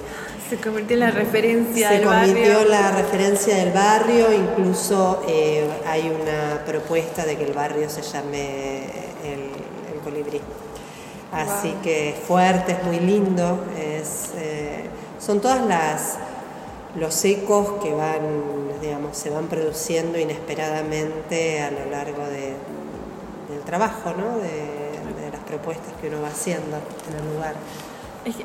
Se 0.49 0.57
convirtió 0.57 0.95
en 0.95 1.01
la 1.01 1.11
referencia 1.11 1.91
del 1.91 2.07
barrio. 2.07 2.27
Se 2.27 2.33
convirtió 2.35 2.63
en 2.63 2.71
la 2.71 2.91
referencia 2.93 3.57
del 3.57 3.73
barrio, 3.73 4.33
incluso 4.33 5.23
eh, 5.29 5.69
hay 5.87 6.11
una 6.11 6.65
propuesta 6.65 7.25
de 7.25 7.37
que 7.37 7.45
el 7.45 7.53
barrio 7.53 7.89
se 7.89 8.03
llame 8.03 8.79
el, 9.25 10.01
colibrí. 10.03 10.41
Así 11.33 11.75
que 11.83 12.15
fuerte, 12.27 12.73
es 12.73 12.83
muy 12.85 13.01
lindo, 13.01 13.63
es, 13.79 14.31
son 15.19 15.41
todas 15.41 15.61
las 15.67 16.17
los 16.97 17.25
ecos 17.25 17.83
que 17.83 17.93
van, 17.93 18.21
digamos, 19.09 19.17
se 19.17 19.31
van 19.31 19.47
produciendo 19.49 20.19
inesperadamente 20.19 21.61
a 21.61 21.71
lo 21.71 21.91
largo 21.91 22.25
del 22.27 23.61
trabajo, 23.65 24.15
¿no? 24.17 24.39
de, 24.39 24.79
las 25.31 25.41
propuestas 25.43 25.93
que 26.01 26.09
uno 26.09 26.23
va 26.23 26.29
haciendo 26.29 26.79
en 27.11 27.27
el 27.27 27.35
lugar. 27.35 27.55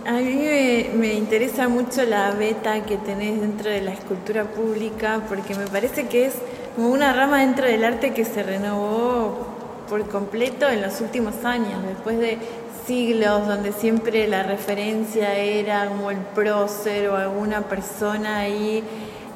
A 0.05 0.13
mí 0.13 0.89
me, 0.96 1.13
interesa 1.13 1.67
mucho 1.70 2.03
la 2.03 2.32
beta 2.32 2.84
que 2.84 2.98
tenés 2.98 3.39
dentro 3.39 3.70
de 3.70 3.82
la 3.82 3.93
escultura 3.93 4.43
pública 4.43 5.22
porque 5.29 5.55
me 5.55 5.67
parece 5.67 6.08
que 6.08 6.25
es 6.25 6.34
como 6.75 6.89
una 6.89 7.13
rama 7.13 7.39
dentro 7.39 7.65
del 7.65 7.84
arte 7.86 8.13
que 8.13 8.25
se 8.25 8.43
renovó 8.43 9.48
por 9.88 10.08
completo 10.10 10.70
en 10.70 10.82
los 10.82 11.00
últimos 11.01 11.46
años, 11.46 11.84
después 11.88 12.20
de 12.20 12.38
siglos 12.86 13.48
donde 13.48 13.72
siempre 13.72 14.27
la 14.27 14.43
referencia 14.43 15.36
era 15.36 15.88
como 15.88 16.12
el 16.12 16.17
prócer 16.17 17.10
o 17.10 17.15
alguna 17.15 17.62
persona 17.62 18.39
ahí 18.39 18.84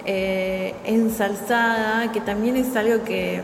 eh, 0.08 0.74
ensalzada, 0.86 2.12
que 2.14 2.22
también 2.22 2.56
es 2.56 2.76
algo 2.76 3.04
que 3.04 3.42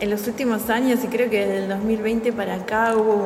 en 0.00 0.10
los 0.10 0.26
últimos 0.26 0.70
años, 0.70 1.04
y 1.04 1.06
creo 1.06 1.30
que 1.30 1.46
desde 1.46 1.58
el 1.64 1.68
2020 1.68 2.32
para 2.32 2.54
acá 2.54 2.96
hubo 2.96 3.22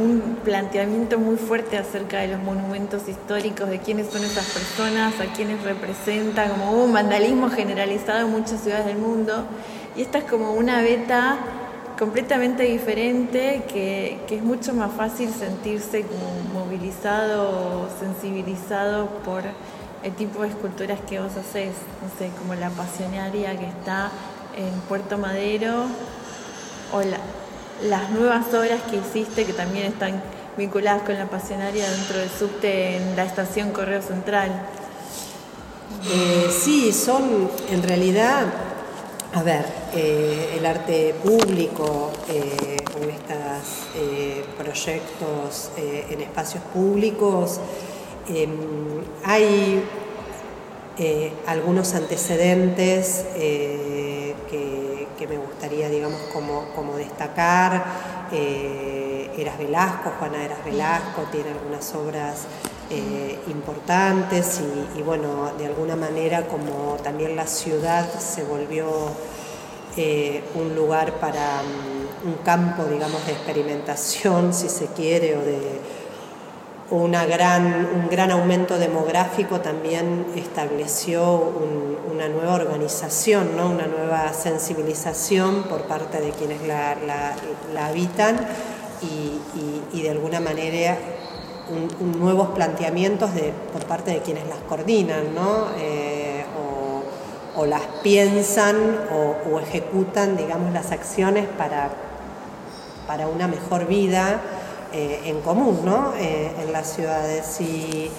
un, 0.00 0.36
planteamiento 0.44 1.18
muy 1.18 1.36
fuerte 1.36 1.76
acerca 1.76 2.20
de 2.20 2.28
los 2.28 2.40
monumentos 2.40 3.08
históricos, 3.08 3.68
de 3.68 3.80
quiénes 3.80 4.06
son 4.10 4.22
esas 4.22 4.46
personas, 4.46 5.20
a 5.20 5.24
quiénes 5.34 5.60
representan, 5.64 6.50
como 6.50 6.70
hubo 6.70 6.84
un 6.84 6.92
vandalismo 6.92 7.50
generalizado 7.50 8.26
en 8.26 8.30
muchas 8.30 8.60
ciudades 8.60 8.86
del 8.86 8.98
mundo, 8.98 9.44
y 9.96 10.02
esta 10.02 10.18
es 10.18 10.24
como 10.24 10.52
una 10.52 10.82
beta 10.82 11.36
completamente 11.98 12.62
diferente, 12.62 13.64
que, 13.66 14.18
es 14.30 14.42
mucho 14.42 14.72
más 14.72 14.92
fácil 14.92 15.30
sentirse 15.30 16.02
como 16.02 16.64
movilizado, 16.64 17.88
sensibilizado 17.98 19.08
por 19.24 19.42
el 20.06 20.14
tipo 20.14 20.42
de 20.42 20.48
esculturas 20.48 21.00
que 21.08 21.18
vos 21.18 21.32
haces, 21.32 21.72
no 22.00 22.08
sé, 22.18 22.30
como 22.38 22.54
la 22.54 22.70
pasionaria 22.70 23.58
que 23.58 23.66
está 23.66 24.10
en 24.56 24.72
Puerto 24.88 25.18
Madero, 25.18 25.86
o 26.92 27.00
las 27.82 28.10
nuevas 28.10 28.46
obras 28.54 28.80
que 28.88 28.96
hiciste 28.96 29.44
que 29.44 29.52
también 29.52 29.86
están 29.86 30.22
vinculadas 30.56 31.02
con 31.02 31.18
la 31.18 31.26
pasionaria 31.26 31.90
dentro 31.90 32.18
del 32.18 32.30
subte 32.30 32.96
en 32.96 33.16
la 33.16 33.24
estación 33.24 33.72
Correo 33.72 34.00
Central. 34.00 34.50
Eh, 36.08 36.50
sí, 36.50 36.92
son 36.92 37.50
en 37.68 37.82
realidad 37.82 38.46
a 39.36 39.42
ver, 39.42 39.66
eh, 39.94 40.54
el 40.56 40.64
arte 40.64 41.14
público 41.22 42.10
eh, 42.26 42.78
con 42.90 43.02
estos 43.02 43.86
eh, 43.94 44.42
proyectos 44.56 45.72
en 45.76 46.22
espacios 46.22 46.62
públicos, 46.72 47.60
em, 48.28 49.02
hay 49.24 49.84
algunos 51.46 51.94
antecedentes 51.94 53.24
que, 53.34 54.34
me 55.28 55.38
gustaría, 55.38 55.88
digamos, 55.88 56.20
como, 56.32 56.96
destacar. 56.96 57.84
Eras 58.32 59.58
Velasco, 59.58 60.12
Juana 60.18 60.44
Eras 60.44 60.64
Velasco, 60.64 61.22
tiene 61.30 61.50
algunas 61.50 61.94
obras 61.94 62.46
importantes 63.48 64.60
y, 64.96 65.02
bueno, 65.02 65.52
de 65.58 65.66
alguna 65.66 65.96
manera 65.96 66.46
como 66.46 66.96
también 67.02 67.36
la 67.36 67.46
ciudad 67.46 68.08
se 68.18 68.44
volvió 68.44 68.86
eh, 69.98 70.42
un 70.54 70.74
lugar 70.74 71.14
para, 71.14 71.62
un 72.22 72.34
campo, 72.44 72.84
digamos, 72.84 73.24
de 73.24 73.32
experimentación, 73.32 74.52
si 74.52 74.68
se 74.68 74.88
quiere, 74.88 75.36
o 75.36 75.40
de 75.40 75.58
una 76.90 77.26
gran, 77.26 77.88
un 77.94 78.08
gran 78.08 78.30
aumento 78.30 78.78
demográfico 78.78 79.60
también 79.60 80.26
estableció 80.36 81.52
una 82.12 82.28
nueva 82.28 82.54
organización, 82.54 83.56
¿no? 83.56 83.70
una 83.70 83.86
nueva 83.86 84.32
sensibilización 84.32 85.64
por 85.64 85.82
parte 85.82 86.20
de 86.20 86.30
quienes 86.30 86.60
la, 86.66 86.96
habitan 87.86 88.36
y, 89.02 90.00
de 90.00 90.10
alguna 90.10 90.40
manera 90.40 90.96
nuevos 92.20 92.50
planteamientos 92.50 93.34
de, 93.34 93.52
por 93.72 93.84
parte 93.86 94.12
de 94.12 94.20
quienes 94.20 94.46
las 94.46 94.58
coordinan 94.68 95.34
¿no? 95.34 95.66
Eh, 95.78 96.44
o, 97.56 97.66
las 97.66 97.82
piensan 98.02 98.76
o, 99.50 99.58
ejecutan 99.58 100.36
digamos, 100.36 100.72
las 100.72 100.92
acciones 100.92 101.48
para, 101.58 101.88
para 103.08 103.26
una 103.26 103.48
mejor 103.48 103.86
vida 103.86 104.40
eh, 104.96 105.20
en 105.26 105.42
común 105.42 105.80
¿no? 105.84 106.14
Eh, 106.18 106.50
en 106.62 106.72
las 106.72 106.94
ciudades. 106.94 107.60
Y, 107.60 108.10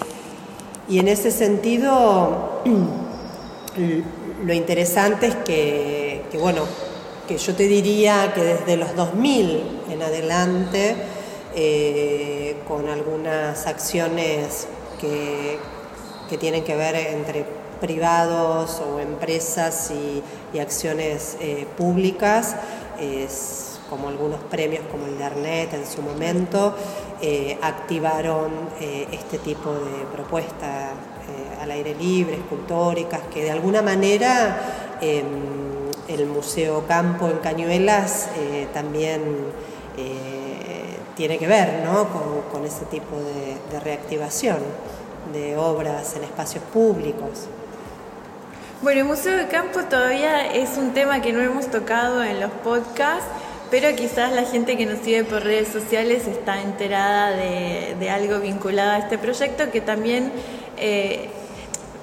en 0.90 1.08
ese 1.08 1.32
sentido, 1.32 2.62
lo 4.46 4.54
interesante 4.54 5.26
es 5.26 5.36
que, 5.38 6.22
bueno, 6.40 6.62
que 7.28 7.40
yo 7.40 7.56
te 7.56 7.64
diría 7.64 8.32
que 8.36 8.44
desde 8.44 8.78
los 8.78 8.96
2000 8.96 9.82
en 9.90 10.02
adelante, 10.04 10.96
eh, 11.56 12.58
con 12.68 12.88
algunas 12.90 13.66
acciones 13.66 14.68
que, 15.02 15.58
que, 16.30 16.38
tienen 16.38 16.64
que 16.64 16.76
ver 16.76 16.96
entre 16.96 17.44
privados 17.82 18.82
o 18.82 19.00
empresas 19.00 19.92
y, 19.92 20.60
acciones 20.60 21.38
públicas, 21.76 22.56
es, 23.00 23.77
como 23.90 24.10
algunos 24.10 24.40
premios 24.42 24.84
como 24.92 25.06
el 25.06 25.18
de 25.18 25.24
Arnet 25.24 25.74
en 25.74 25.86
su 25.86 26.02
momento, 26.02 26.76
eh, 27.22 27.58
activaron 27.62 28.52
eh, 28.80 29.08
este 29.12 29.40
tipo 29.40 29.72
de 29.74 30.06
propuestas 30.14 30.92
eh, 30.92 31.62
al 31.62 31.72
aire 31.72 31.96
libre, 31.96 32.36
escultóricas, 32.36 33.22
que 33.34 33.44
de 33.44 33.52
alguna 33.52 33.82
manera 33.82 34.98
em, 35.02 35.26
el 36.08 36.26
Museo 36.26 36.86
Campo 36.88 37.28
en 37.28 37.38
Cañuelas 37.40 38.30
también 38.74 39.22
tiene 41.18 41.38
que 41.38 41.48
ver 41.48 41.84
con, 42.52 42.64
ese 42.64 42.86
tipo 42.86 43.18
de 43.72 43.80
reactivación 43.82 44.60
de 45.34 45.58
obras 45.58 46.16
en 46.16 46.24
espacios 46.24 46.64
públicos. 46.72 47.48
Bueno, 48.82 49.02
el 49.02 49.08
Museo 49.08 49.36
de 49.36 49.48
Campo 49.48 49.80
todavía 49.90 50.54
es 50.54 50.78
un 50.78 50.94
tema 50.94 51.20
que 51.20 51.34
no 51.34 51.42
hemos 51.42 51.66
tocado 51.68 52.24
en 52.24 52.40
los 52.40 52.52
podcasts 52.64 53.26
pero 53.70 53.96
quizás 53.96 54.32
la 54.32 54.44
gente 54.44 54.78
que 54.78 54.86
nos 54.86 55.00
sigue 55.00 55.24
por 55.24 55.44
redes 55.44 55.68
sociales 55.68 56.28
está 56.28 56.62
enterada 56.62 57.32
de, 57.32 58.10
algo 58.10 58.40
vinculado 58.40 58.92
a 58.92 58.98
este 59.00 59.18
proyecto, 59.18 59.70
que 59.72 59.82
también 59.82 60.32
eh, 60.78 61.30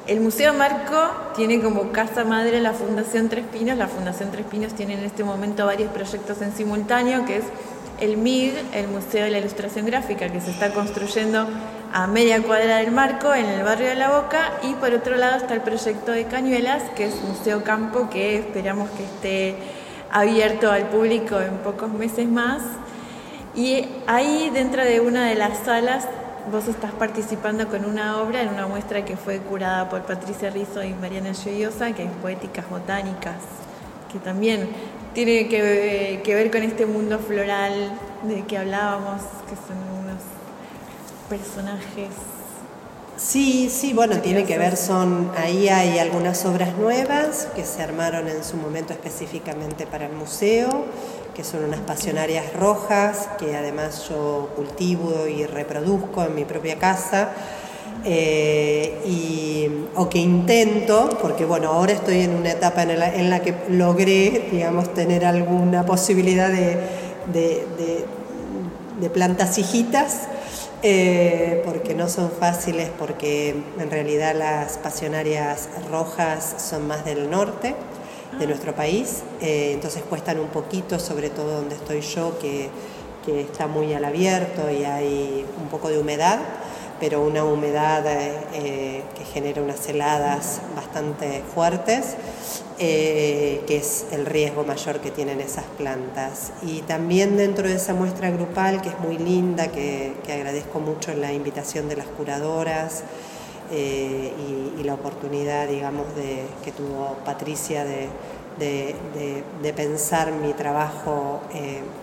el 0.06 0.20
Museo 0.20 0.52
Marco 0.52 1.10
tiene 1.34 1.60
como 1.60 1.90
casa 1.90 2.24
madre 2.24 2.60
la 2.60 2.74
Fundación 2.74 3.30
Tres 3.30 3.46
Pinos. 3.50 3.78
La 3.78 3.88
Fundación 3.88 4.30
Tres 4.30 4.44
Pinos 4.44 4.74
tiene 4.74 4.94
en 4.94 5.04
este 5.04 5.24
momento 5.24 5.64
varios 5.64 5.90
proyectos 5.92 6.42
en 6.42 6.54
simultáneo, 6.54 7.24
que 7.24 7.38
es 7.38 7.44
el 8.00 8.18
MIG, 8.18 8.52
el 8.74 8.88
Museo 8.88 9.24
de 9.24 9.30
la 9.30 9.38
Ilustración 9.38 9.86
Gráfica, 9.86 10.28
que 10.28 10.42
se 10.42 10.50
está 10.50 10.72
construyendo 10.72 11.48
a 11.92 12.06
media 12.06 12.42
cuadra 12.42 12.78
del 12.78 12.90
Marco, 12.90 13.32
en 13.32 13.46
el 13.46 13.62
barrio 13.62 13.88
de 13.88 13.94
La 13.94 14.20
Boca, 14.20 14.52
y 14.62 14.74
por 14.74 14.92
otro 14.92 15.16
lado 15.16 15.36
está 15.36 15.54
el 15.54 15.62
proyecto 15.62 16.12
de 16.12 16.26
Cañuelas, 16.26 16.82
que 16.96 17.06
es 17.06 17.14
Museo 17.22 17.64
Campo, 17.64 18.10
que 18.10 18.36
esperamos 18.38 18.90
que 18.90 19.04
esté 19.04 19.83
abierto 20.14 20.70
al 20.70 20.88
público 20.88 21.40
en 21.40 21.58
pocos 21.58 21.92
meses 21.92 22.26
más. 22.28 22.62
Y 23.54 23.86
ahí 24.06 24.48
dentro 24.54 24.82
de 24.84 25.00
una 25.00 25.28
de 25.28 25.34
las 25.34 25.58
salas 25.58 26.06
vos 26.50 26.68
estás 26.68 26.92
participando 26.92 27.68
con 27.68 27.84
una 27.84 28.20
obra 28.20 28.42
en 28.42 28.48
una 28.48 28.66
muestra 28.66 29.04
que 29.04 29.16
fue 29.16 29.38
curada 29.38 29.88
por 29.88 30.02
Patricia 30.02 30.50
Rizzo 30.50 30.82
y 30.84 30.94
Mariana 30.94 31.32
Lloyosa, 31.32 31.92
que 31.92 32.04
es 32.04 32.10
Poéticas 32.22 32.68
Botánicas, 32.70 33.38
que 34.12 34.18
también 34.18 34.68
tiene 35.14 35.48
que, 35.48 36.20
que, 36.22 36.34
ver 36.34 36.50
con 36.50 36.62
este 36.62 36.86
mundo 36.86 37.18
floral 37.18 37.92
de 38.22 38.42
que 38.42 38.56
hablábamos, 38.56 39.20
que 39.48 39.56
son 39.56 39.78
unos 40.04 40.22
personajes 41.28 42.33
Sí, 43.16 43.70
sí, 43.70 43.92
bueno, 43.92 44.18
tiene 44.18 44.44
que 44.44 44.58
ver, 44.58 44.76
son, 44.76 45.30
ahí 45.36 45.68
hay 45.68 46.00
algunas 46.00 46.44
obras 46.46 46.76
nuevas 46.76 47.46
que 47.54 47.64
se 47.64 47.80
armaron 47.80 48.26
en 48.28 48.42
su 48.42 48.56
momento 48.56 48.92
específicamente 48.92 49.86
para 49.86 50.06
el 50.06 50.12
museo, 50.12 50.84
que 51.32 51.44
son 51.44 51.64
unas 51.64 51.78
pasionarias 51.80 52.52
rojas, 52.54 53.28
que 53.38 53.56
además 53.56 54.08
yo 54.08 54.50
cultivo 54.56 55.28
y 55.28 55.46
reproduzco 55.46 56.24
en 56.24 56.34
mi 56.34 56.44
propia 56.44 56.76
casa, 56.80 57.30
eh, 58.04 59.00
y, 59.06 59.68
o 59.94 60.08
que 60.08 60.18
intento, 60.18 61.16
porque 61.22 61.44
bueno, 61.44 61.68
ahora 61.68 61.92
estoy 61.92 62.22
en 62.22 62.34
una 62.34 62.50
etapa 62.50 62.82
en 62.82 62.98
la, 62.98 63.14
en 63.14 63.30
la 63.30 63.40
que 63.42 63.54
logré, 63.68 64.48
digamos, 64.50 64.92
tener 64.92 65.24
alguna 65.24 65.86
posibilidad 65.86 66.48
de, 66.48 66.78
de, 67.32 67.66
de, 67.78 68.04
de 69.00 69.10
plantas 69.10 69.56
hijitas, 69.56 70.22
eh, 70.82 71.62
porque 71.64 71.94
no 71.94 72.08
son 72.08 72.30
fáciles, 72.30 72.90
porque 72.98 73.54
en 73.78 73.90
realidad 73.90 74.34
las 74.34 74.78
pasionarias 74.78 75.68
rojas 75.90 76.56
son 76.58 76.86
más 76.86 77.04
del 77.04 77.30
norte 77.30 77.74
de 78.38 78.46
nuestro 78.46 78.74
país, 78.74 79.22
eh, 79.40 79.72
entonces 79.72 80.02
cuestan 80.02 80.40
un 80.40 80.48
poquito, 80.48 80.98
sobre 80.98 81.30
todo 81.30 81.56
donde 81.56 81.76
estoy 81.76 82.00
yo, 82.00 82.38
que, 82.38 82.68
que 83.24 83.42
está 83.42 83.66
muy 83.66 83.94
al 83.94 84.04
abierto 84.04 84.70
y 84.70 84.84
hay 84.84 85.46
un 85.60 85.68
poco 85.68 85.88
de 85.88 85.98
humedad 85.98 86.40
pero 87.00 87.22
una 87.22 87.44
humedad 87.44 88.04
eh, 88.06 89.02
que 89.16 89.24
genera 89.24 89.62
unas 89.62 89.88
heladas 89.88 90.60
bastante 90.76 91.42
fuertes, 91.54 92.14
eh, 92.78 93.62
que 93.66 93.76
es 93.76 94.06
el 94.12 94.26
riesgo 94.26 94.64
mayor 94.64 95.00
que 95.00 95.10
tienen 95.10 95.40
esas 95.40 95.64
plantas. 95.76 96.52
Y 96.62 96.82
también 96.82 97.36
dentro 97.36 97.68
de 97.68 97.74
esa 97.74 97.94
muestra 97.94 98.30
grupal, 98.30 98.80
que 98.80 98.90
es 98.90 98.98
muy 99.00 99.18
linda, 99.18 99.68
que, 99.68 100.14
agradezco 100.32 100.80
mucho 100.80 101.14
la 101.14 101.32
invitación 101.32 101.88
de 101.88 101.96
las 101.96 102.06
curadoras 102.06 103.04
eh, 103.72 104.32
y, 104.78 104.82
la 104.82 104.94
oportunidad, 104.94 105.68
digamos, 105.68 106.14
de, 106.14 106.44
que 106.62 106.70
tuvo 106.72 107.16
Patricia 107.24 107.84
de, 107.84 108.08
pensar 109.74 110.30
mi 110.32 110.52
trabajo 110.52 111.40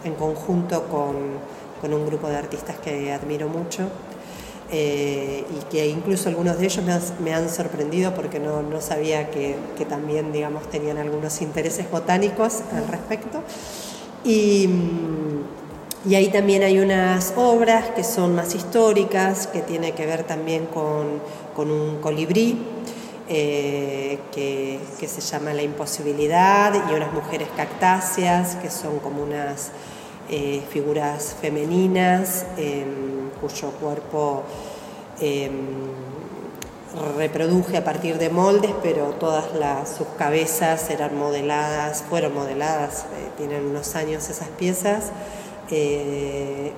en 0.04 0.15
conjunto 0.15 0.88
con, 0.88 1.38
con 1.80 1.93
un 1.93 2.06
grupo 2.06 2.27
de 2.27 2.38
artistas 2.38 2.77
que 2.77 3.12
admiro 3.13 3.47
mucho. 3.47 3.89
Eh, 4.73 5.43
y 5.49 5.69
que 5.69 5.86
incluso 5.88 6.29
algunos 6.29 6.57
de 6.57 6.65
ellos 6.65 6.81
me 7.19 7.34
han, 7.34 7.49
sorprendido 7.49 8.15
porque 8.15 8.39
no, 8.39 8.62
no 8.62 8.79
sabía 8.79 9.29
que, 9.29 9.57
también 9.89 10.31
digamos, 10.31 10.69
tenían 10.69 10.97
algunos 10.97 11.41
intereses 11.41 11.91
botánicos 11.91 12.62
al 12.73 12.88
respecto. 12.88 13.43
Y, 14.23 14.67
mm, 14.67 16.10
y, 16.10 16.15
ahí 16.15 16.29
también 16.29 16.63
hay 16.63 16.79
unas 16.79 17.34
obras 17.36 17.89
que 17.89 18.03
son 18.05 18.34
más 18.34 18.55
históricas, 18.55 19.47
que 19.47 19.60
tiene 19.62 19.91
que 19.91 20.05
ver 20.05 20.23
también 20.23 20.67
con, 20.67 21.21
con 21.55 21.69
un 21.69 21.97
colibrí. 21.97 22.57
Eh, 23.34 24.19
que, 24.34 24.77
que, 24.99 25.07
se 25.07 25.21
llama 25.21 25.53
La 25.53 25.62
Imposibilidad 25.62 26.73
y 26.73 26.93
unas 26.93 27.13
mujeres 27.13 27.47
cactáceas 27.55 28.57
que 28.57 28.69
son 28.69 28.99
como 28.99 29.23
unas 29.23 29.71
eh, 30.29 30.62
figuras 30.69 31.36
femeninas 31.39 32.45
em, 32.57 33.20
cuyo 33.39 33.71
cuerpo 33.71 34.43
em, 35.19 35.89
reproduje 37.17 37.77
a 37.77 37.83
partir 37.83 38.17
de 38.17 38.29
moldes, 38.29 38.71
pero 38.83 39.11
todas 39.11 39.53
las, 39.55 39.89
sus 39.89 40.07
cabezas 40.17 40.89
eran 40.89 41.17
modeladas, 41.17 42.03
fueron 42.09 42.33
modeladas, 42.33 43.05
eh, 43.13 43.29
tienen 43.37 43.65
unos 43.65 43.95
años 43.95 44.29
esas 44.29 44.49
piezas, 44.49 45.11
eh, 45.69 46.73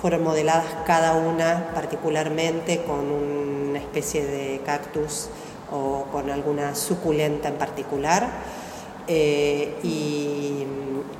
fueron 0.00 0.22
modeladas 0.22 0.66
cada 0.86 1.14
una 1.14 1.70
particularmente 1.74 2.82
con 2.84 3.10
una 3.10 3.78
especie 3.78 4.24
de 4.24 4.60
cactus 4.64 5.28
o 5.72 6.04
con 6.12 6.30
alguna 6.30 6.74
suculenta 6.74 7.48
en 7.48 7.56
particular. 7.56 8.28
y 9.08 10.66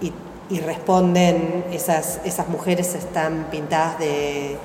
y 0.00 0.12
responden, 0.50 1.64
esas, 1.72 2.20
esas 2.24 2.48
mujeres 2.48 2.94
están 2.94 3.48
pintadas 3.50 3.98
de, 3.98 4.59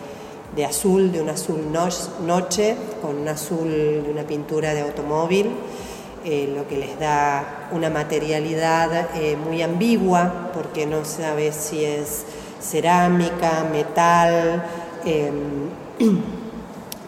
azul, 0.65 1.11
de 1.11 1.21
un 1.21 1.29
azul 1.29 1.71
noche, 1.71 2.75
con 3.01 3.17
un 3.17 3.27
azul 3.27 3.69
de 4.03 4.11
una 4.11 4.23
pintura 4.23 4.73
de 4.73 4.81
automóvil, 4.81 5.51
eh, 6.25 6.51
lo 6.53 6.67
que 6.67 6.77
les 6.77 6.99
da 6.99 7.69
una 7.71 7.89
materialidad 7.89 9.15
eh, 9.15 9.37
muy 9.37 9.61
ambigua, 9.61 10.51
porque 10.53 10.85
no 10.85 11.05
sabe 11.05 11.53
si 11.53 11.85
es 11.85 12.25
cerámica, 12.59 13.65
metal, 13.71 14.65
em, 15.05 15.69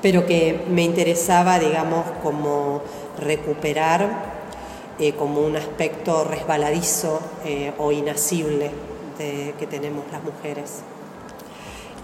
pero 0.01 0.25
que 0.25 0.65
me 0.69 0.83
interesaba, 0.83 1.59
digamos, 1.59 2.05
como 2.23 2.81
recuperar 3.19 4.30
eh, 5.01 5.13
como 5.13 5.41
un 5.41 5.57
aspecto 5.57 6.23
resbaladizo 6.23 7.19
eh, 7.43 7.73
o 7.79 7.91
inasible 7.91 8.69
que 9.17 9.67
tenemos 9.67 10.05
las 10.11 10.23
mujeres. 10.23 10.81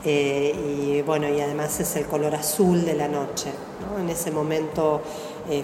y 0.05 1.01
bueno, 1.01 1.27
y 1.27 1.41
además 1.41 1.79
es 1.79 1.95
el 1.95 2.05
color 2.05 2.36
azul 2.36 2.86
de 2.86 2.93
la 2.93 3.07
noche. 3.07 3.49
En 3.99 4.07
ese 4.07 4.29
momento 4.29 5.01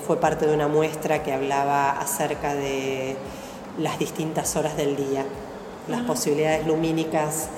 fue 0.03 0.19
parte 0.19 0.47
de 0.47 0.55
una 0.55 0.67
muestra 0.67 1.21
que 1.21 1.31
hablaba 1.31 1.91
acerca 1.91 2.55
de 2.55 3.15
las 3.77 3.99
distintas 3.99 4.55
horas 4.55 4.75
del 4.77 4.95
día, 4.95 5.25
las 5.87 6.01
posibilidades 6.01 6.65
lumínicas 6.65 7.49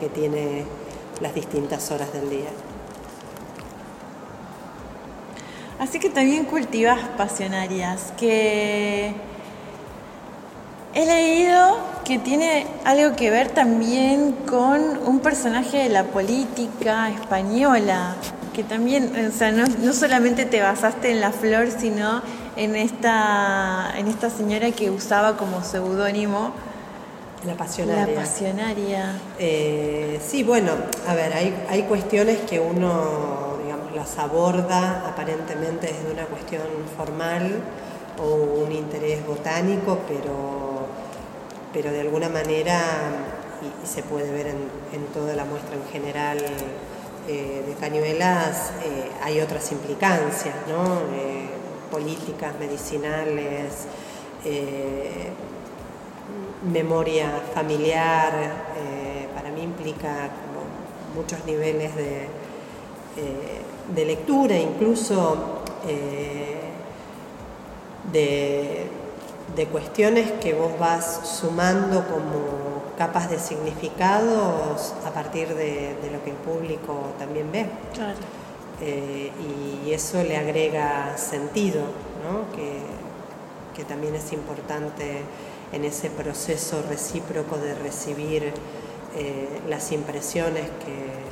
que 0.00 0.08
tiene 0.08 0.64
las 1.20 1.32
distintas 1.32 1.92
horas 1.92 2.12
del 2.12 2.28
día. 2.30 2.50
Así 5.84 5.98
que 5.98 6.08
también 6.08 6.46
cultivas 6.46 6.98
pasionarias, 7.18 8.14
que 8.16 9.12
he 10.94 11.04
leído 11.04 11.76
que 12.06 12.18
tiene 12.18 12.66
algo 12.86 13.14
que 13.16 13.28
ver 13.28 13.50
también 13.50 14.32
con 14.48 14.80
un 15.04 15.20
personaje 15.20 15.76
de 15.76 15.88
la 15.90 16.04
política 16.04 17.10
española, 17.10 18.14
que 18.54 18.64
también, 18.64 19.12
o 19.28 19.30
sea, 19.30 19.52
no, 19.52 19.92
solamente 19.92 20.46
te 20.46 20.62
basaste 20.62 21.10
en 21.10 21.20
la 21.20 21.32
flor, 21.32 21.68
sino 21.70 22.22
en 22.56 22.76
esta, 22.76 23.92
en 23.98 24.08
esta 24.08 24.30
señora 24.30 24.70
que 24.70 24.90
usaba 24.90 25.36
como 25.36 25.62
seudónimo. 25.62 26.52
La 27.46 27.56
pasionaria. 27.56 28.06
La 28.06 28.20
pasionaria. 28.22 29.20
Eh, 29.38 30.18
sí, 30.26 30.44
bueno, 30.44 30.72
a 31.06 31.14
ver, 31.14 31.34
hay, 31.34 31.54
hay 31.68 31.82
cuestiones 31.82 32.38
que 32.48 32.58
uno 32.58 33.43
las 33.94 34.18
aborda 34.18 35.06
aparentemente 35.08 35.86
desde 35.86 36.12
una 36.12 36.24
cuestión 36.26 36.62
formal 36.96 37.60
o 38.18 38.64
un 38.64 38.72
interés 38.72 39.24
botánico, 39.26 39.98
pero, 40.08 40.86
pero 41.72 41.92
de 41.92 42.00
alguna 42.00 42.28
manera, 42.28 42.80
y, 43.62 43.86
se 43.86 44.02
puede 44.02 44.30
ver 44.30 44.48
en, 44.48 45.06
toda 45.12 45.34
la 45.36 45.44
muestra 45.44 45.76
en 45.76 45.84
general 45.92 46.38
eh, 47.28 47.64
de 47.66 47.74
cañuelas, 47.74 48.72
eh, 48.84 49.10
hay 49.22 49.40
otras 49.40 49.70
implicancias, 49.72 50.54
¿no? 50.68 51.00
Eh, 51.16 51.48
políticas, 51.90 52.58
medicinales, 52.58 53.86
memoria 56.70 57.40
familiar, 57.54 58.32
para 59.34 59.50
mí 59.50 59.62
implica 59.62 60.28
muchos 61.14 61.44
niveles 61.46 61.94
de 61.94 62.28
de 63.88 64.04
lectura, 64.04 64.56
incluso 64.56 65.62
eh, 65.86 66.60
de, 68.12 68.90
cuestiones 69.70 70.30
que 70.42 70.52
vos 70.52 70.78
vas 70.78 71.20
sumando 71.24 72.04
como 72.06 72.94
capas 72.98 73.30
de 73.30 73.38
significados 73.38 74.94
a 75.06 75.10
partir 75.10 75.48
de, 75.54 75.96
lo 76.12 76.22
que 76.22 76.30
el 76.30 76.36
público 76.36 77.12
también 77.18 77.50
ve. 77.50 77.66
Eh, 78.80 79.30
y 79.84 79.92
eso 79.92 80.22
le 80.22 80.36
agrega 80.36 81.16
sentido, 81.16 81.82
que, 82.54 83.84
también 83.84 84.14
es 84.14 84.32
importante 84.32 85.22
en 85.72 85.84
ese 85.84 86.08
proceso 86.08 86.82
recíproco 86.88 87.56
de 87.58 87.74
recibir 87.74 88.52
eh, 89.16 89.60
las 89.68 89.92
impresiones 89.92 90.64
que, 90.84 91.24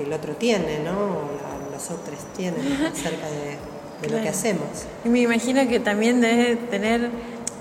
el 0.00 0.14
otro 0.14 0.32
tiene, 0.32 0.78
¿no? 0.78 1.28
Nosotros 1.80 2.18
tienen 2.36 2.60
acerca 2.84 3.26
de, 3.26 4.08
lo 4.08 4.22
que 4.22 4.28
hacemos. 4.28 4.66
Y 5.04 5.08
me 5.08 5.20
imagino 5.20 5.66
que 5.66 5.80
también 5.80 6.20
debe 6.20 6.56
tener, 6.56 7.10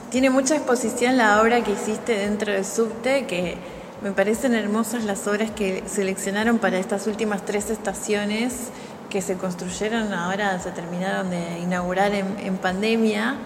tiene 0.10 0.30
mucha 0.30 0.56
exposición 0.56 1.18
la 1.18 1.42
obra 1.42 1.64
que 1.64 1.72
hiciste 1.72 2.18
dentro 2.18 2.52
del 2.52 2.66
subte, 2.66 3.26
que 3.26 3.56
me 4.02 4.12
parecen 4.12 4.56
hermosas 4.56 5.06
las 5.06 5.26
obras 5.28 5.52
que 5.52 5.84
seleccionaron 5.88 6.60
para 6.60 6.80
estas 6.80 7.08
últimas 7.08 7.46
tres 7.46 7.70
estaciones 7.70 8.70
que 9.10 9.22
se 9.22 9.36
construyeron 9.36 10.14
ahora, 10.14 10.60
se 10.60 10.72
terminaron 10.72 11.30
de 11.30 11.60
inaugurar 11.60 12.14
en, 12.14 12.58
pandemia 12.58 13.38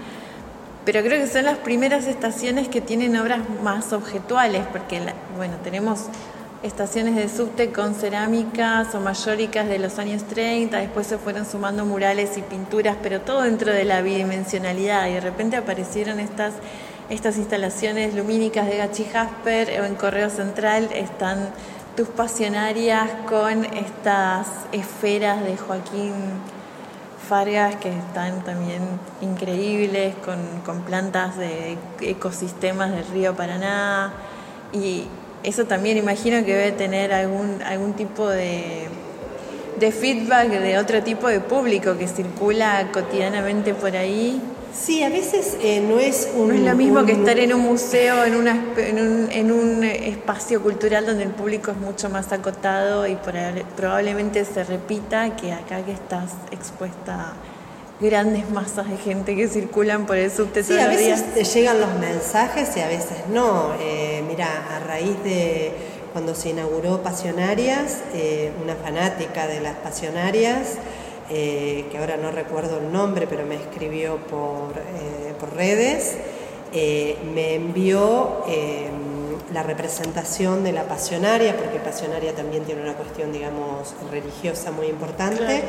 pero 0.85 1.01
creo 1.01 1.21
que 1.23 1.31
son 1.31 1.45
las 1.45 1.59
primeras 1.59 2.07
estaciones 2.07 2.67
que 2.67 2.81
tienen 2.81 3.15
obras 3.15 3.39
más 3.63 3.93
objetuales, 3.93 4.65
porque, 4.69 4.99
bueno, 5.37 5.55
tenemos 5.63 6.07
estaciones 6.63 7.15
de 7.15 7.27
subte 7.27 7.71
con 7.73 7.93
cerámicas 7.93 8.95
o 8.95 9.01
mayóricas 9.01 9.67
de 9.67 9.79
los 9.79 9.99
años 9.99 10.23
30, 10.23 10.77
después 10.77 11.05
se 11.05 11.17
fueron 11.17 11.45
sumando 11.45 11.85
murales 11.85 12.37
y 12.37 12.41
pinturas, 12.41 12.95
pero 13.03 13.19
todo 13.19 13.41
dentro 13.41 13.73
de 13.73 13.83
la 13.83 14.01
bidimensionalidad 14.01 15.07
y 15.07 15.13
de 15.13 15.19
repente 15.19 15.57
aparecieron 15.57 16.21
estas, 16.21 16.53
estas 17.09 17.37
instalaciones 17.37 18.15
lumínicas 18.15 18.65
de 18.67 18.77
Gachi 18.77 19.03
Jasper 19.03 19.81
o 19.81 19.85
en 19.85 19.95
Correo 19.95 20.29
Central 20.29 20.89
están 20.93 21.49
tus 21.97 22.07
pasionarias 22.07 23.09
con 23.27 23.65
estas 23.65 24.47
esferas 24.71 25.43
de 25.43 25.57
Joaquín 25.57 26.13
Fargas 27.27 27.75
que 27.75 27.89
están 27.89 28.41
también 28.45 28.81
increíbles, 29.21 30.15
con, 30.25 30.37
con 30.65 30.81
plantas 30.83 31.37
de 31.37 31.77
ecosistemas 32.01 32.91
del 32.91 33.05
río 33.07 33.35
Paraná 33.35 34.13
y 34.71 35.07
eso 35.43 35.65
también 35.65 35.97
imagino 35.97 36.43
que 36.45 36.55
debe 36.55 36.71
tener 36.71 37.13
algún, 37.13 37.61
algún 37.63 37.93
tipo 37.93 38.27
de, 38.29 38.87
feedback 39.79 40.49
de 40.49 40.77
otro 40.77 41.03
tipo 41.03 41.27
de 41.27 41.41
público 41.41 41.97
que 41.97 42.07
circula 42.07 42.89
cotidianamente 42.93 43.73
por 43.73 43.95
ahí. 43.97 44.41
Sí, 44.73 45.03
a 45.03 45.09
veces 45.09 45.57
eh, 45.61 45.81
no 45.81 45.99
es 45.99 46.29
un... 46.35 46.47
No 46.47 46.53
es 46.53 46.61
lo 46.61 46.75
mismo 46.75 47.05
que 47.05 47.11
estar 47.11 47.37
en 47.37 47.53
un 47.53 47.61
museo, 47.61 48.23
en, 48.23 48.35
una, 48.35 48.59
en, 48.77 48.99
un, 48.99 49.31
en 49.31 49.51
un 49.51 49.83
espacio 49.83 50.63
cultural 50.63 51.05
donde 51.05 51.23
el 51.23 51.29
público 51.29 51.71
es 51.71 51.77
mucho 51.77 52.09
más 52.09 52.31
acotado 52.31 53.05
y 53.05 53.17
probablemente 53.75 54.45
se 54.45 54.63
repita 54.63 55.35
que 55.35 55.51
acá 55.51 55.83
que 55.85 55.91
estás 55.91 56.31
expuesta 56.51 57.33
grandes 58.03 58.49
masas 58.49 58.89
de 58.89 58.97
gente 58.97 59.35
que 59.35 59.47
circulan 59.47 60.05
por 60.05 60.17
el 60.17 60.29
subte. 60.29 60.61
Sí, 60.61 60.77
a 60.77 60.87
veces 60.87 61.33
te 61.33 61.43
llegan 61.45 61.79
los 61.79 61.93
mensajes 61.95 62.75
y 62.75 62.81
a 62.81 62.87
veces 62.87 63.17
no. 63.29 63.73
Eh, 63.79 64.21
mira, 64.27 64.75
a 64.75 64.79
raíz 64.79 65.23
de 65.23 65.71
cuando 66.11 66.35
se 66.35 66.49
inauguró 66.49 67.01
Pasionarias, 67.01 68.01
eh, 68.13 68.51
una 68.61 68.75
fanática 68.75 69.47
de 69.47 69.61
las 69.61 69.75
Pasionarias, 69.77 70.75
eh, 71.29 71.85
que 71.89 71.97
ahora 71.97 72.17
no 72.17 72.29
recuerdo 72.29 72.79
el 72.79 72.91
nombre, 72.91 73.25
pero 73.25 73.45
me 73.45 73.55
escribió 73.55 74.17
por, 74.17 74.73
por 75.39 75.55
redes, 75.55 76.17
me 77.33 77.55
envió 77.55 78.43
la 79.53 79.63
representación 79.63 80.63
de 80.63 80.71
la 80.71 80.83
pasionaria, 80.83 81.55
porque 81.55 81.79
pasionaria 81.79 82.33
también 82.33 82.63
tiene 82.63 82.81
una 82.81 82.95
cuestión, 82.95 83.31
digamos, 83.31 83.93
religiosa 84.11 84.71
muy 84.71 84.87
importante, 84.87 85.63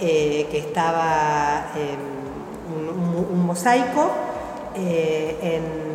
eh, 0.00 0.46
que 0.50 0.58
estaba 0.58 1.72
un, 2.68 3.46
mosaico 3.46 4.10
eh, 4.76 5.36
en, 5.42 5.90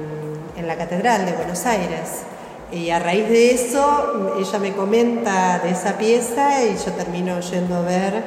la 0.66 0.76
Catedral 0.76 1.26
de 1.28 1.34
Buenos 1.34 1.66
Aires. 1.68 2.24
Y 2.72 2.90
a 2.90 2.98
raíz 2.98 3.30
de 3.30 3.52
eso, 3.52 4.36
ella 4.40 4.60
me 4.60 4.74
comenta 4.74 5.60
de 5.60 5.70
esa 5.70 5.98
pieza 5.98 6.64
y 6.64 6.76
yo 6.76 6.92
termino 6.94 7.40
yendo 7.40 7.76
a 7.76 7.82
ver 7.82 8.24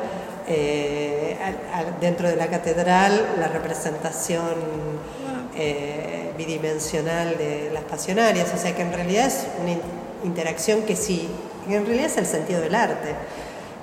eh, 0.47 1.37
dentro 2.01 2.29
de 2.29 2.37
la 2.37 2.47
catedral 2.47 3.35
la 3.41 3.49
representación 3.49 4.55
bidimensional 6.39 7.37
de 7.37 7.71
las 7.75 7.83
pasionarias. 7.85 8.55
O 8.55 8.59
sea 8.59 8.75
que 8.75 8.83
en 8.83 8.93
realidad 8.93 9.27
es 9.27 9.47
una 9.61 9.77
interacción 10.25 10.83
que 10.83 10.97
sí, 10.97 11.29
en 11.69 11.85
realidad 11.85 12.07
es 12.07 12.17
el 12.17 12.27
sentido 12.27 12.61
del 12.61 12.75
arte. 12.75 13.15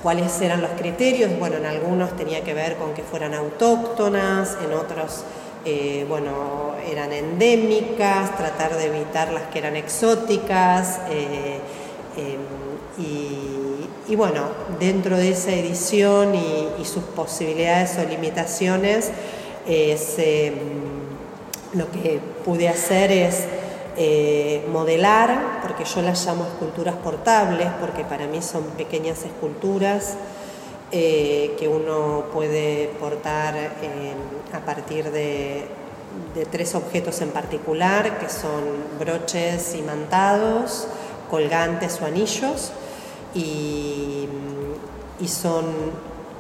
cuáles 0.05 0.39
eran 0.39 0.61
los 0.61 0.69
criterios. 0.71 1.31
Bueno, 1.39 1.57
en 1.57 1.65
algunos 1.65 2.15
tenía 2.15 2.43
que 2.43 2.53
ver 2.53 2.75
con 2.75 2.93
que 2.93 3.01
fueran 3.01 3.33
autóctonas, 3.33 4.55
en 4.63 4.71
otros, 4.73 5.23
eh, 5.65 6.05
bueno, 6.07 6.75
eran 6.87 7.11
endémicas, 7.11 8.37
tratar 8.37 8.77
de 8.77 8.85
evitar 8.85 9.33
las 9.33 9.43
que 9.47 9.57
eran 9.57 9.75
exóticas. 9.75 10.99
Eh, 11.09 11.59
y 12.99 13.55
y 14.07 14.15
bueno, 14.15 14.43
dentro 14.79 15.17
de 15.17 15.31
esa 15.31 15.51
edición 15.51 16.35
y, 16.35 16.85
sus 16.85 17.03
posibilidades 17.03 17.97
o 17.97 18.07
limitaciones, 18.07 19.09
em, 19.65 20.53
lo 21.73 21.89
que 21.91 22.19
pude 22.45 22.69
hacer 22.69 23.11
es 23.11 23.45
eh, 23.97 24.65
modelar, 24.71 25.59
porque 25.61 25.85
yo 25.85 26.01
las 26.01 26.25
llamo 26.25 26.45
esculturas 26.45 26.95
portables, 26.95 27.67
porque 27.79 28.03
para 28.03 28.27
mí 28.27 28.41
son 28.41 28.63
pequeñas 28.77 29.23
esculturas 29.23 30.17
eh, 30.91 31.55
que 31.57 31.67
uno 31.67 32.25
puede 32.31 32.89
portar 32.99 33.55
em, 33.55 34.53
a 34.53 34.63
partir 34.63 35.11
de, 35.11 35.67
tres 36.51 36.75
objetos 36.75 37.21
en 37.21 37.31
particular, 37.31 38.19
que 38.19 38.29
son 38.29 38.63
broches 38.99 39.75
imantados, 39.75 40.87
colgantes 41.29 41.99
o 42.01 42.05
anillos 42.05 42.71
y, 43.33 44.29
son 45.27 45.65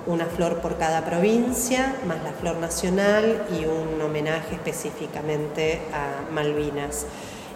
una 0.05 0.25
flor 0.27 0.61
por 0.61 0.77
cada 0.77 1.03
provincia, 1.03 1.95
más 2.07 2.23
la 2.23 2.31
flor 2.31 2.57
nacional 2.57 3.45
y 3.59 3.65
un 3.65 3.99
homenaje 4.01 4.55
específicamente 4.55 5.81
a 5.91 6.31
Malvinas. 6.31 7.05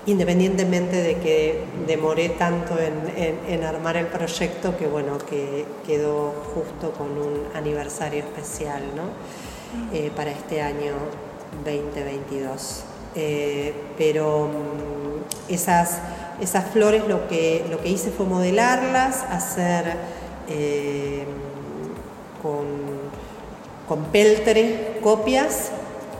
Independientemente 0.10 1.04
de 1.04 1.18
que 1.18 1.64
demoré 1.86 2.30
tanto 2.30 2.76
en, 2.80 3.64
armar 3.64 3.96
el 3.96 4.08
proyecto, 4.08 4.76
que 4.76 4.88
bueno, 4.88 5.20
que 5.20 5.66
quedó 5.86 6.34
justo 6.54 6.92
con 6.98 7.12
un 7.12 7.44
aniversario 7.54 8.20
especial 8.20 8.82
eh, 9.94 10.10
para 10.16 10.32
este 10.32 10.62
año 10.62 10.94
2022. 11.64 12.84
Eh, 13.16 13.74
pero 13.98 14.48
mm, 14.48 15.54
esas 15.54 16.00
esas 16.42 16.66
flores 16.72 17.08
lo 17.08 17.28
que, 17.28 17.66
lo 17.70 17.82
que 17.82 17.90
hice 17.90 18.12
fue 18.12 18.26
modelarlas, 18.26 19.24
hacer 19.30 19.94
eh, 20.48 21.26
con, 22.42 22.66
con, 23.88 24.06
peltre 24.12 25.00
copias 25.04 25.72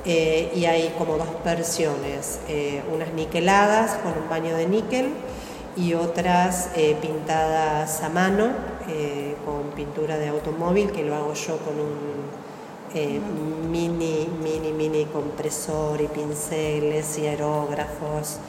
eh, 0.06 0.52
y 0.56 0.66
hay 0.66 0.94
como 0.98 1.18
dos 1.18 1.28
versiones, 1.44 2.40
eh, 2.48 2.82
unas 2.94 3.14
niqueladas 3.14 3.98
con 3.98 4.14
un 4.14 4.30
baño 4.30 4.56
de 4.56 4.68
níquel 4.68 5.14
y 5.76 5.94
otras 5.94 6.72
pintadas 7.02 8.02
a 8.02 8.10
mano 8.10 8.50
con 9.46 9.70
pintura 9.76 10.18
de 10.18 10.28
automóvil 10.28 10.92
que 10.92 11.04
lo 11.04 11.16
hago 11.16 11.34
yo 11.36 11.58
con 11.60 11.76
un 11.80 13.72
mini, 13.72 14.28
mini, 14.42 14.74
mini 14.74 15.06
compresor 15.06 16.02
y 16.02 16.08
pinceles 16.08 17.18
y 17.20 17.28
aerógrafos 17.28 18.40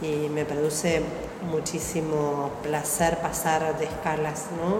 y 0.00 0.28
me 0.28 0.44
produce 0.44 1.02
muchísimo 1.50 2.50
placer 2.62 3.18
pasar 3.18 3.78
de 3.78 3.84
escalas, 3.84 4.46
¿no? 4.56 4.78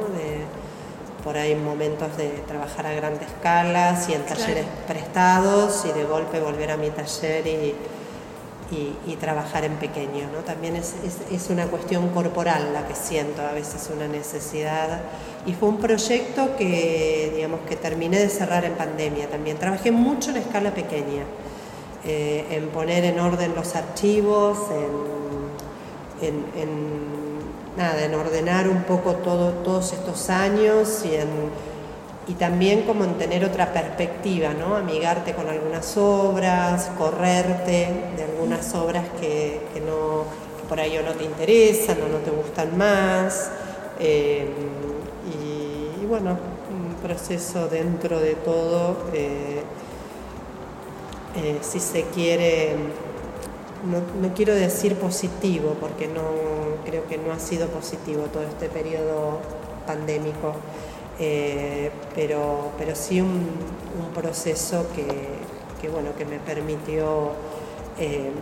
Por 1.25 1.37
ahí 1.37 1.55
momentos 1.55 2.17
de 2.17 2.29
trabajar 2.47 2.87
a 2.87 2.93
grandes 2.93 3.29
escalas 3.29 4.09
y 4.09 4.15
en 4.15 4.23
talleres 4.25 4.67
prestados 4.87 5.85
y 5.89 5.93
de 5.93 6.05
golpe 6.05 6.41
volver 6.41 6.71
a 6.71 6.77
mi 6.77 6.91
taller 6.91 7.47
y, 7.47 7.75
y, 9.07 9.17
trabajar 9.17 9.65
en 9.65 9.75
pequeño. 9.77 10.29
¿no? 10.33 10.39
También 10.41 10.77
es, 10.77 10.95
es, 11.31 11.51
una 11.51 11.67
cuestión 11.67 12.09
corporal 12.11 12.73
la 12.73 12.87
que 12.87 12.95
siento, 12.95 13.43
a 13.43 13.53
veces 13.53 13.91
una 13.95 14.07
necesidad. 14.07 15.01
Y 15.47 15.55
fue 15.55 15.69
un 15.69 15.79
proyecto 15.79 16.57
que, 16.57 17.33
digamos, 17.35 17.61
que 17.69 17.77
terminé 17.77 18.19
de 18.19 18.29
cerrar 18.29 18.65
en 18.65 18.75
pandemia 18.75 19.29
también. 19.29 19.59
Trabajé 19.59 19.91
mucho 19.91 20.31
en 20.31 20.37
escala 20.37 20.73
pequeña. 20.73 21.25
Eh, 22.05 22.47
en 22.51 22.69
poner 22.69 23.05
en 23.05 23.21
orden 23.21 23.55
los 23.55 23.77
archivos, 23.77 24.59
en, 26.23 27.20
nada, 27.81 28.05
en 28.05 28.15
ordenar 28.15 28.69
un 28.69 28.83
poco 28.83 29.15
todo, 29.15 29.53
todos 29.65 29.95
estos 29.95 30.29
años 30.29 31.03
y, 32.29 32.35
también 32.35 32.83
como 32.83 33.05
en 33.05 33.15
tener 33.15 33.45
otra 33.45 33.73
perspectiva, 33.73 34.51
¿no? 34.55 34.77
amigarte 34.77 35.33
con 35.33 35.49
algunas 35.49 35.97
obras, 35.97 36.91
correrte 36.97 37.89
de 38.17 38.23
algunas 38.23 38.73
obras 38.75 39.05
que, 39.19 39.61
no, 39.85 40.25
por 40.69 40.79
ahí 40.79 40.97
o 40.99 41.03
no 41.03 41.13
te 41.15 41.25
interesan 41.25 41.97
o 42.03 42.09
no 42.09 42.19
te 42.19 42.31
gustan 42.31 42.79
más. 42.79 43.51
Eh, 43.99 44.47
y, 45.35 46.07
bueno, 46.07 46.39
un 46.71 46.95
proceso 47.03 47.67
dentro 47.67 48.21
de 48.21 48.35
todo. 48.37 48.97
Eh, 49.13 49.63
eh, 51.37 51.59
si 51.63 51.81
se 51.81 52.03
quiere, 52.05 52.77
no, 53.85 54.35
quiero 54.35 54.55
decir 54.55 54.97
positivo, 54.97 55.77
porque 55.81 56.07
no 56.09 56.23
creo 56.85 57.07
que 57.07 57.19
no 57.19 57.33
ha 57.33 57.39
sido 57.39 57.69
positivo 57.69 58.25
todo 58.25 58.43
este 58.43 58.69
periodo 58.69 59.41
pandémico, 59.87 60.55
eh, 61.19 61.91
pero, 62.15 62.73
pero 62.79 62.95
sí 62.95 63.21
un, 63.21 63.81
proceso 64.15 64.87
que, 64.95 65.89
bueno, 65.89 66.11
que 66.17 66.25
me 66.25 66.39
permitió 66.41 67.31
eh, 67.99 68.33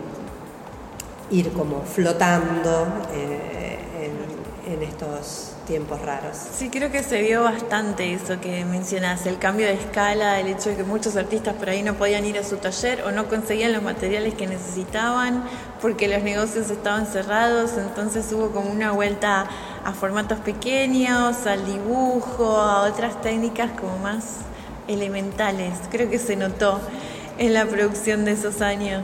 ir 1.30 1.52
como 1.52 1.82
flotando 1.82 2.86
en, 3.12 4.72
en 4.72 4.82
estos 4.82 5.57
tiempos 5.68 6.00
raros. 6.00 6.36
Sí, 6.56 6.70
creo 6.70 6.90
que 6.90 7.02
se 7.02 7.20
vio 7.20 7.44
bastante 7.44 8.14
eso 8.14 8.40
que 8.40 8.64
mencionas, 8.64 9.26
el 9.26 9.38
cambio 9.38 9.66
de 9.66 9.74
escala, 9.74 10.40
el 10.40 10.48
hecho 10.48 10.70
de 10.70 10.76
que 10.76 10.82
muchos 10.82 11.14
artistas 11.14 11.54
por 11.54 11.68
ahí 11.68 11.82
no 11.82 11.94
podían 11.94 12.24
ir 12.24 12.38
a 12.38 12.42
su 12.42 12.56
taller 12.56 13.02
o 13.02 13.12
no 13.12 13.28
conseguían 13.28 13.74
los 13.74 13.82
materiales 13.82 14.34
que 14.34 14.46
necesitaban 14.46 15.44
porque 15.82 16.08
los 16.08 16.22
negocios 16.22 16.70
estaban 16.70 17.06
cerrados, 17.06 17.72
entonces 17.76 18.32
hubo 18.32 18.50
como 18.50 18.70
una 18.70 18.92
vuelta 18.92 19.46
a 19.84 19.92
formatos 19.92 20.38
pequeños, 20.40 21.46
al 21.46 21.66
dibujo, 21.66 22.56
a 22.56 22.82
otras 22.82 23.20
técnicas 23.20 23.70
como 23.78 23.98
más 23.98 24.38
elementales. 24.88 25.74
Creo 25.90 26.08
que 26.08 26.18
se 26.18 26.34
notó 26.34 26.80
en 27.36 27.52
la 27.52 27.66
producción 27.66 28.24
de 28.24 28.32
esos 28.32 28.62
años. 28.62 29.02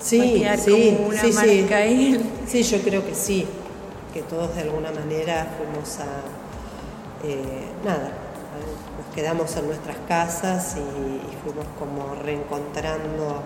Sí, 0.00 0.42
sí, 0.56 0.96
sí, 1.20 1.32
sí. 1.32 2.20
sí, 2.46 2.62
yo 2.62 2.78
creo 2.82 3.04
que 3.04 3.14
sí 3.14 3.46
que 4.18 4.24
todos 4.24 4.52
de 4.56 4.62
alguna 4.62 4.90
manera 4.90 5.46
fuimos 5.56 6.00
a, 6.00 6.06
eh, 7.24 7.68
nada, 7.84 8.10
nos 8.98 9.14
quedamos 9.14 9.56
en 9.56 9.66
nuestras 9.68 9.96
casas 10.08 10.76
y, 10.76 11.36
fuimos 11.44 11.66
como 11.78 12.16
reencontrando 12.16 13.42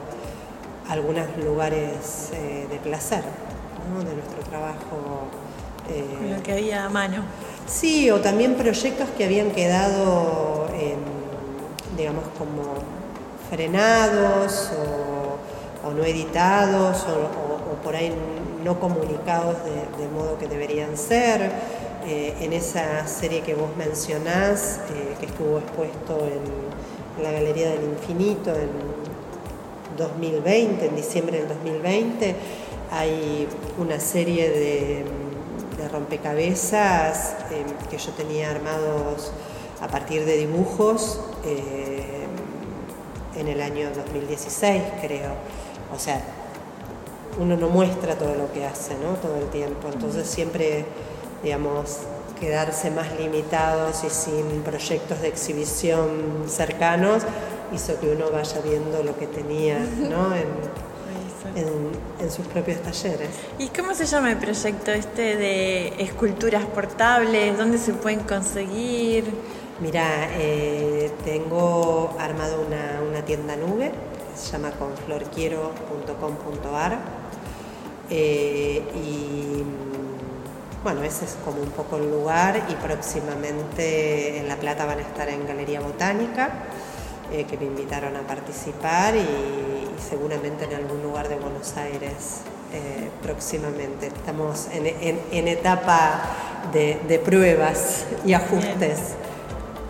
algunos 0.88 1.26
lugares 1.44 2.30
eh, 2.32 2.66
de 2.70 2.78
placer 2.78 3.22
de 3.22 4.14
nuestro 4.14 4.42
trabajo. 4.48 5.28
Eh, 5.90 6.34
lo 6.36 6.42
que 6.42 6.52
había 6.52 6.86
a 6.86 6.88
mano. 6.88 7.22
Sí, 7.66 8.10
o 8.10 8.20
también 8.20 8.54
proyectos 8.54 9.10
que 9.10 9.24
habían 9.26 9.50
quedado, 9.50 10.68
digamos, 11.98 12.24
como 12.38 12.62
frenados 13.50 14.70
o, 15.84 15.92
no 15.92 16.02
editados 16.02 17.04
o, 17.04 17.51
o 17.51 17.51
por 17.76 17.96
ahí 17.96 18.12
no 18.64 18.78
comunicados 18.80 19.56
de, 19.64 20.08
modo 20.08 20.38
que 20.38 20.46
deberían 20.48 20.96
ser. 20.96 21.50
Eh, 22.04 22.34
en 22.40 22.52
esa 22.52 23.06
serie 23.06 23.42
que 23.42 23.54
vos 23.54 23.76
mencionás, 23.76 24.80
eh, 24.90 25.14
que 25.20 25.26
estuvo 25.26 25.58
expuesto 25.58 26.18
en, 26.26 26.72
la 27.22 27.30
Galería 27.30 27.70
del 27.70 27.84
Infinito 27.84 28.50
en 28.50 28.70
2020, 29.98 30.86
en 30.86 30.96
diciembre 30.96 31.38
del 31.38 31.48
2020, 31.48 32.34
hay 32.90 33.46
una 33.78 34.00
serie 34.00 34.50
de, 34.50 35.04
rompecabezas 35.92 37.34
eh, 37.50 37.64
que 37.90 37.98
yo 37.98 38.12
tenía 38.12 38.50
armados 38.50 39.32
a 39.80 39.88
partir 39.88 40.24
de 40.24 40.36
dibujos 40.36 41.20
en 43.36 43.48
el 43.48 43.60
año 43.60 43.90
2016, 43.94 44.82
creo. 45.02 45.32
O 45.94 45.98
sea, 45.98 46.22
uno 47.38 47.56
no 47.56 47.68
muestra 47.68 48.16
todo 48.16 48.34
lo 48.34 48.52
que 48.52 48.64
hace, 48.64 48.94
¿no? 48.94 49.14
Todo 49.14 49.36
el 49.36 49.48
tiempo. 49.48 49.88
Entonces 49.92 50.26
siempre, 50.26 50.84
digamos, 51.42 51.98
quedarse 52.38 52.90
más 52.90 53.18
limitados 53.18 54.04
y 54.04 54.10
sin 54.10 54.62
proyectos 54.62 55.20
de 55.20 55.28
exhibición 55.28 56.44
cercanos 56.48 57.22
hizo 57.72 57.98
que 58.00 58.10
uno 58.10 58.30
vaya 58.30 58.60
viendo 58.60 59.02
lo 59.02 59.16
que 59.18 59.26
tenía, 59.26 59.78
¿no? 59.78 60.32
En, 61.54 62.30
sus 62.30 62.46
propios 62.46 62.80
talleres. 62.80 63.28
¿Y 63.58 63.68
cómo 63.68 63.94
se 63.94 64.06
llama 64.06 64.30
el 64.30 64.38
proyecto 64.38 64.92
este 64.92 65.36
de 65.36 65.88
esculturas 65.98 66.64
portables? 66.66 67.58
¿Dónde 67.58 67.78
se 67.78 67.92
pueden 67.92 68.20
conseguir? 68.20 69.24
Mira, 69.80 70.28
eh, 70.34 71.10
tengo 71.24 72.14
armado 72.20 72.64
una, 72.64 73.02
una 73.06 73.24
tienda 73.24 73.56
nube 73.56 73.90
se 74.34 74.52
llama 74.52 74.70
conflorquiero.com.ar 74.72 77.21
eh, 78.10 78.82
y 78.94 79.62
bueno, 80.82 81.02
ese 81.04 81.24
es 81.24 81.36
como 81.44 81.62
un 81.62 81.70
poco 81.70 81.96
el 81.96 82.10
lugar 82.10 82.60
y 82.68 82.74
próximamente 82.74 84.38
en 84.38 84.48
La 84.48 84.56
Plata 84.56 84.84
van 84.84 84.98
a 84.98 85.02
estar 85.02 85.28
en 85.28 85.46
Galería 85.46 85.80
Botánica, 85.80 86.50
eh, 87.30 87.44
que 87.44 87.56
me 87.56 87.66
invitaron 87.66 88.16
a 88.16 88.20
participar 88.22 89.14
y, 89.14 89.88
seguramente 90.08 90.64
en 90.64 90.74
algún 90.74 91.00
lugar 91.02 91.28
de 91.28 91.36
Buenos 91.36 91.76
Aires 91.76 92.40
eh, 92.72 93.08
próximamente. 93.22 94.08
Estamos 94.08 94.66
en, 94.72 95.48
etapa 95.48 96.22
de, 96.72 97.22
pruebas 97.24 98.04
y 98.26 98.32
ajustes. 98.32 99.14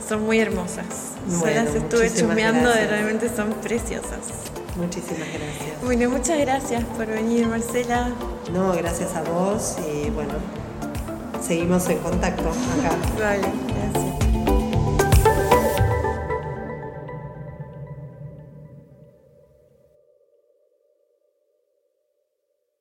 Son 0.07 0.23
muy 0.25 0.41
hermosas. 0.41 1.13
Bueno, 1.27 1.65
las 1.65 1.75
estuve 1.75 2.13
chumeando, 2.13 2.71
realmente 2.73 3.35
son 3.35 3.53
preciosas. 3.55 4.42
Muchísimas 4.77 5.29
gracias. 5.29 5.83
Bueno, 5.85 6.11
muchas 6.11 6.39
gracias 6.39 6.85
por 6.97 7.07
venir, 7.07 7.47
Marcela. 7.47 8.11
No, 8.53 8.73
gracias 8.73 9.15
a 9.15 9.23
vos 9.23 9.77
y 9.79 10.11
bueno, 10.11 10.35
seguimos 11.41 11.89
en 11.89 11.99
contacto 11.99 12.49
acá. 12.49 12.97
Vale, 13.19 13.49
gracias. 13.93 14.32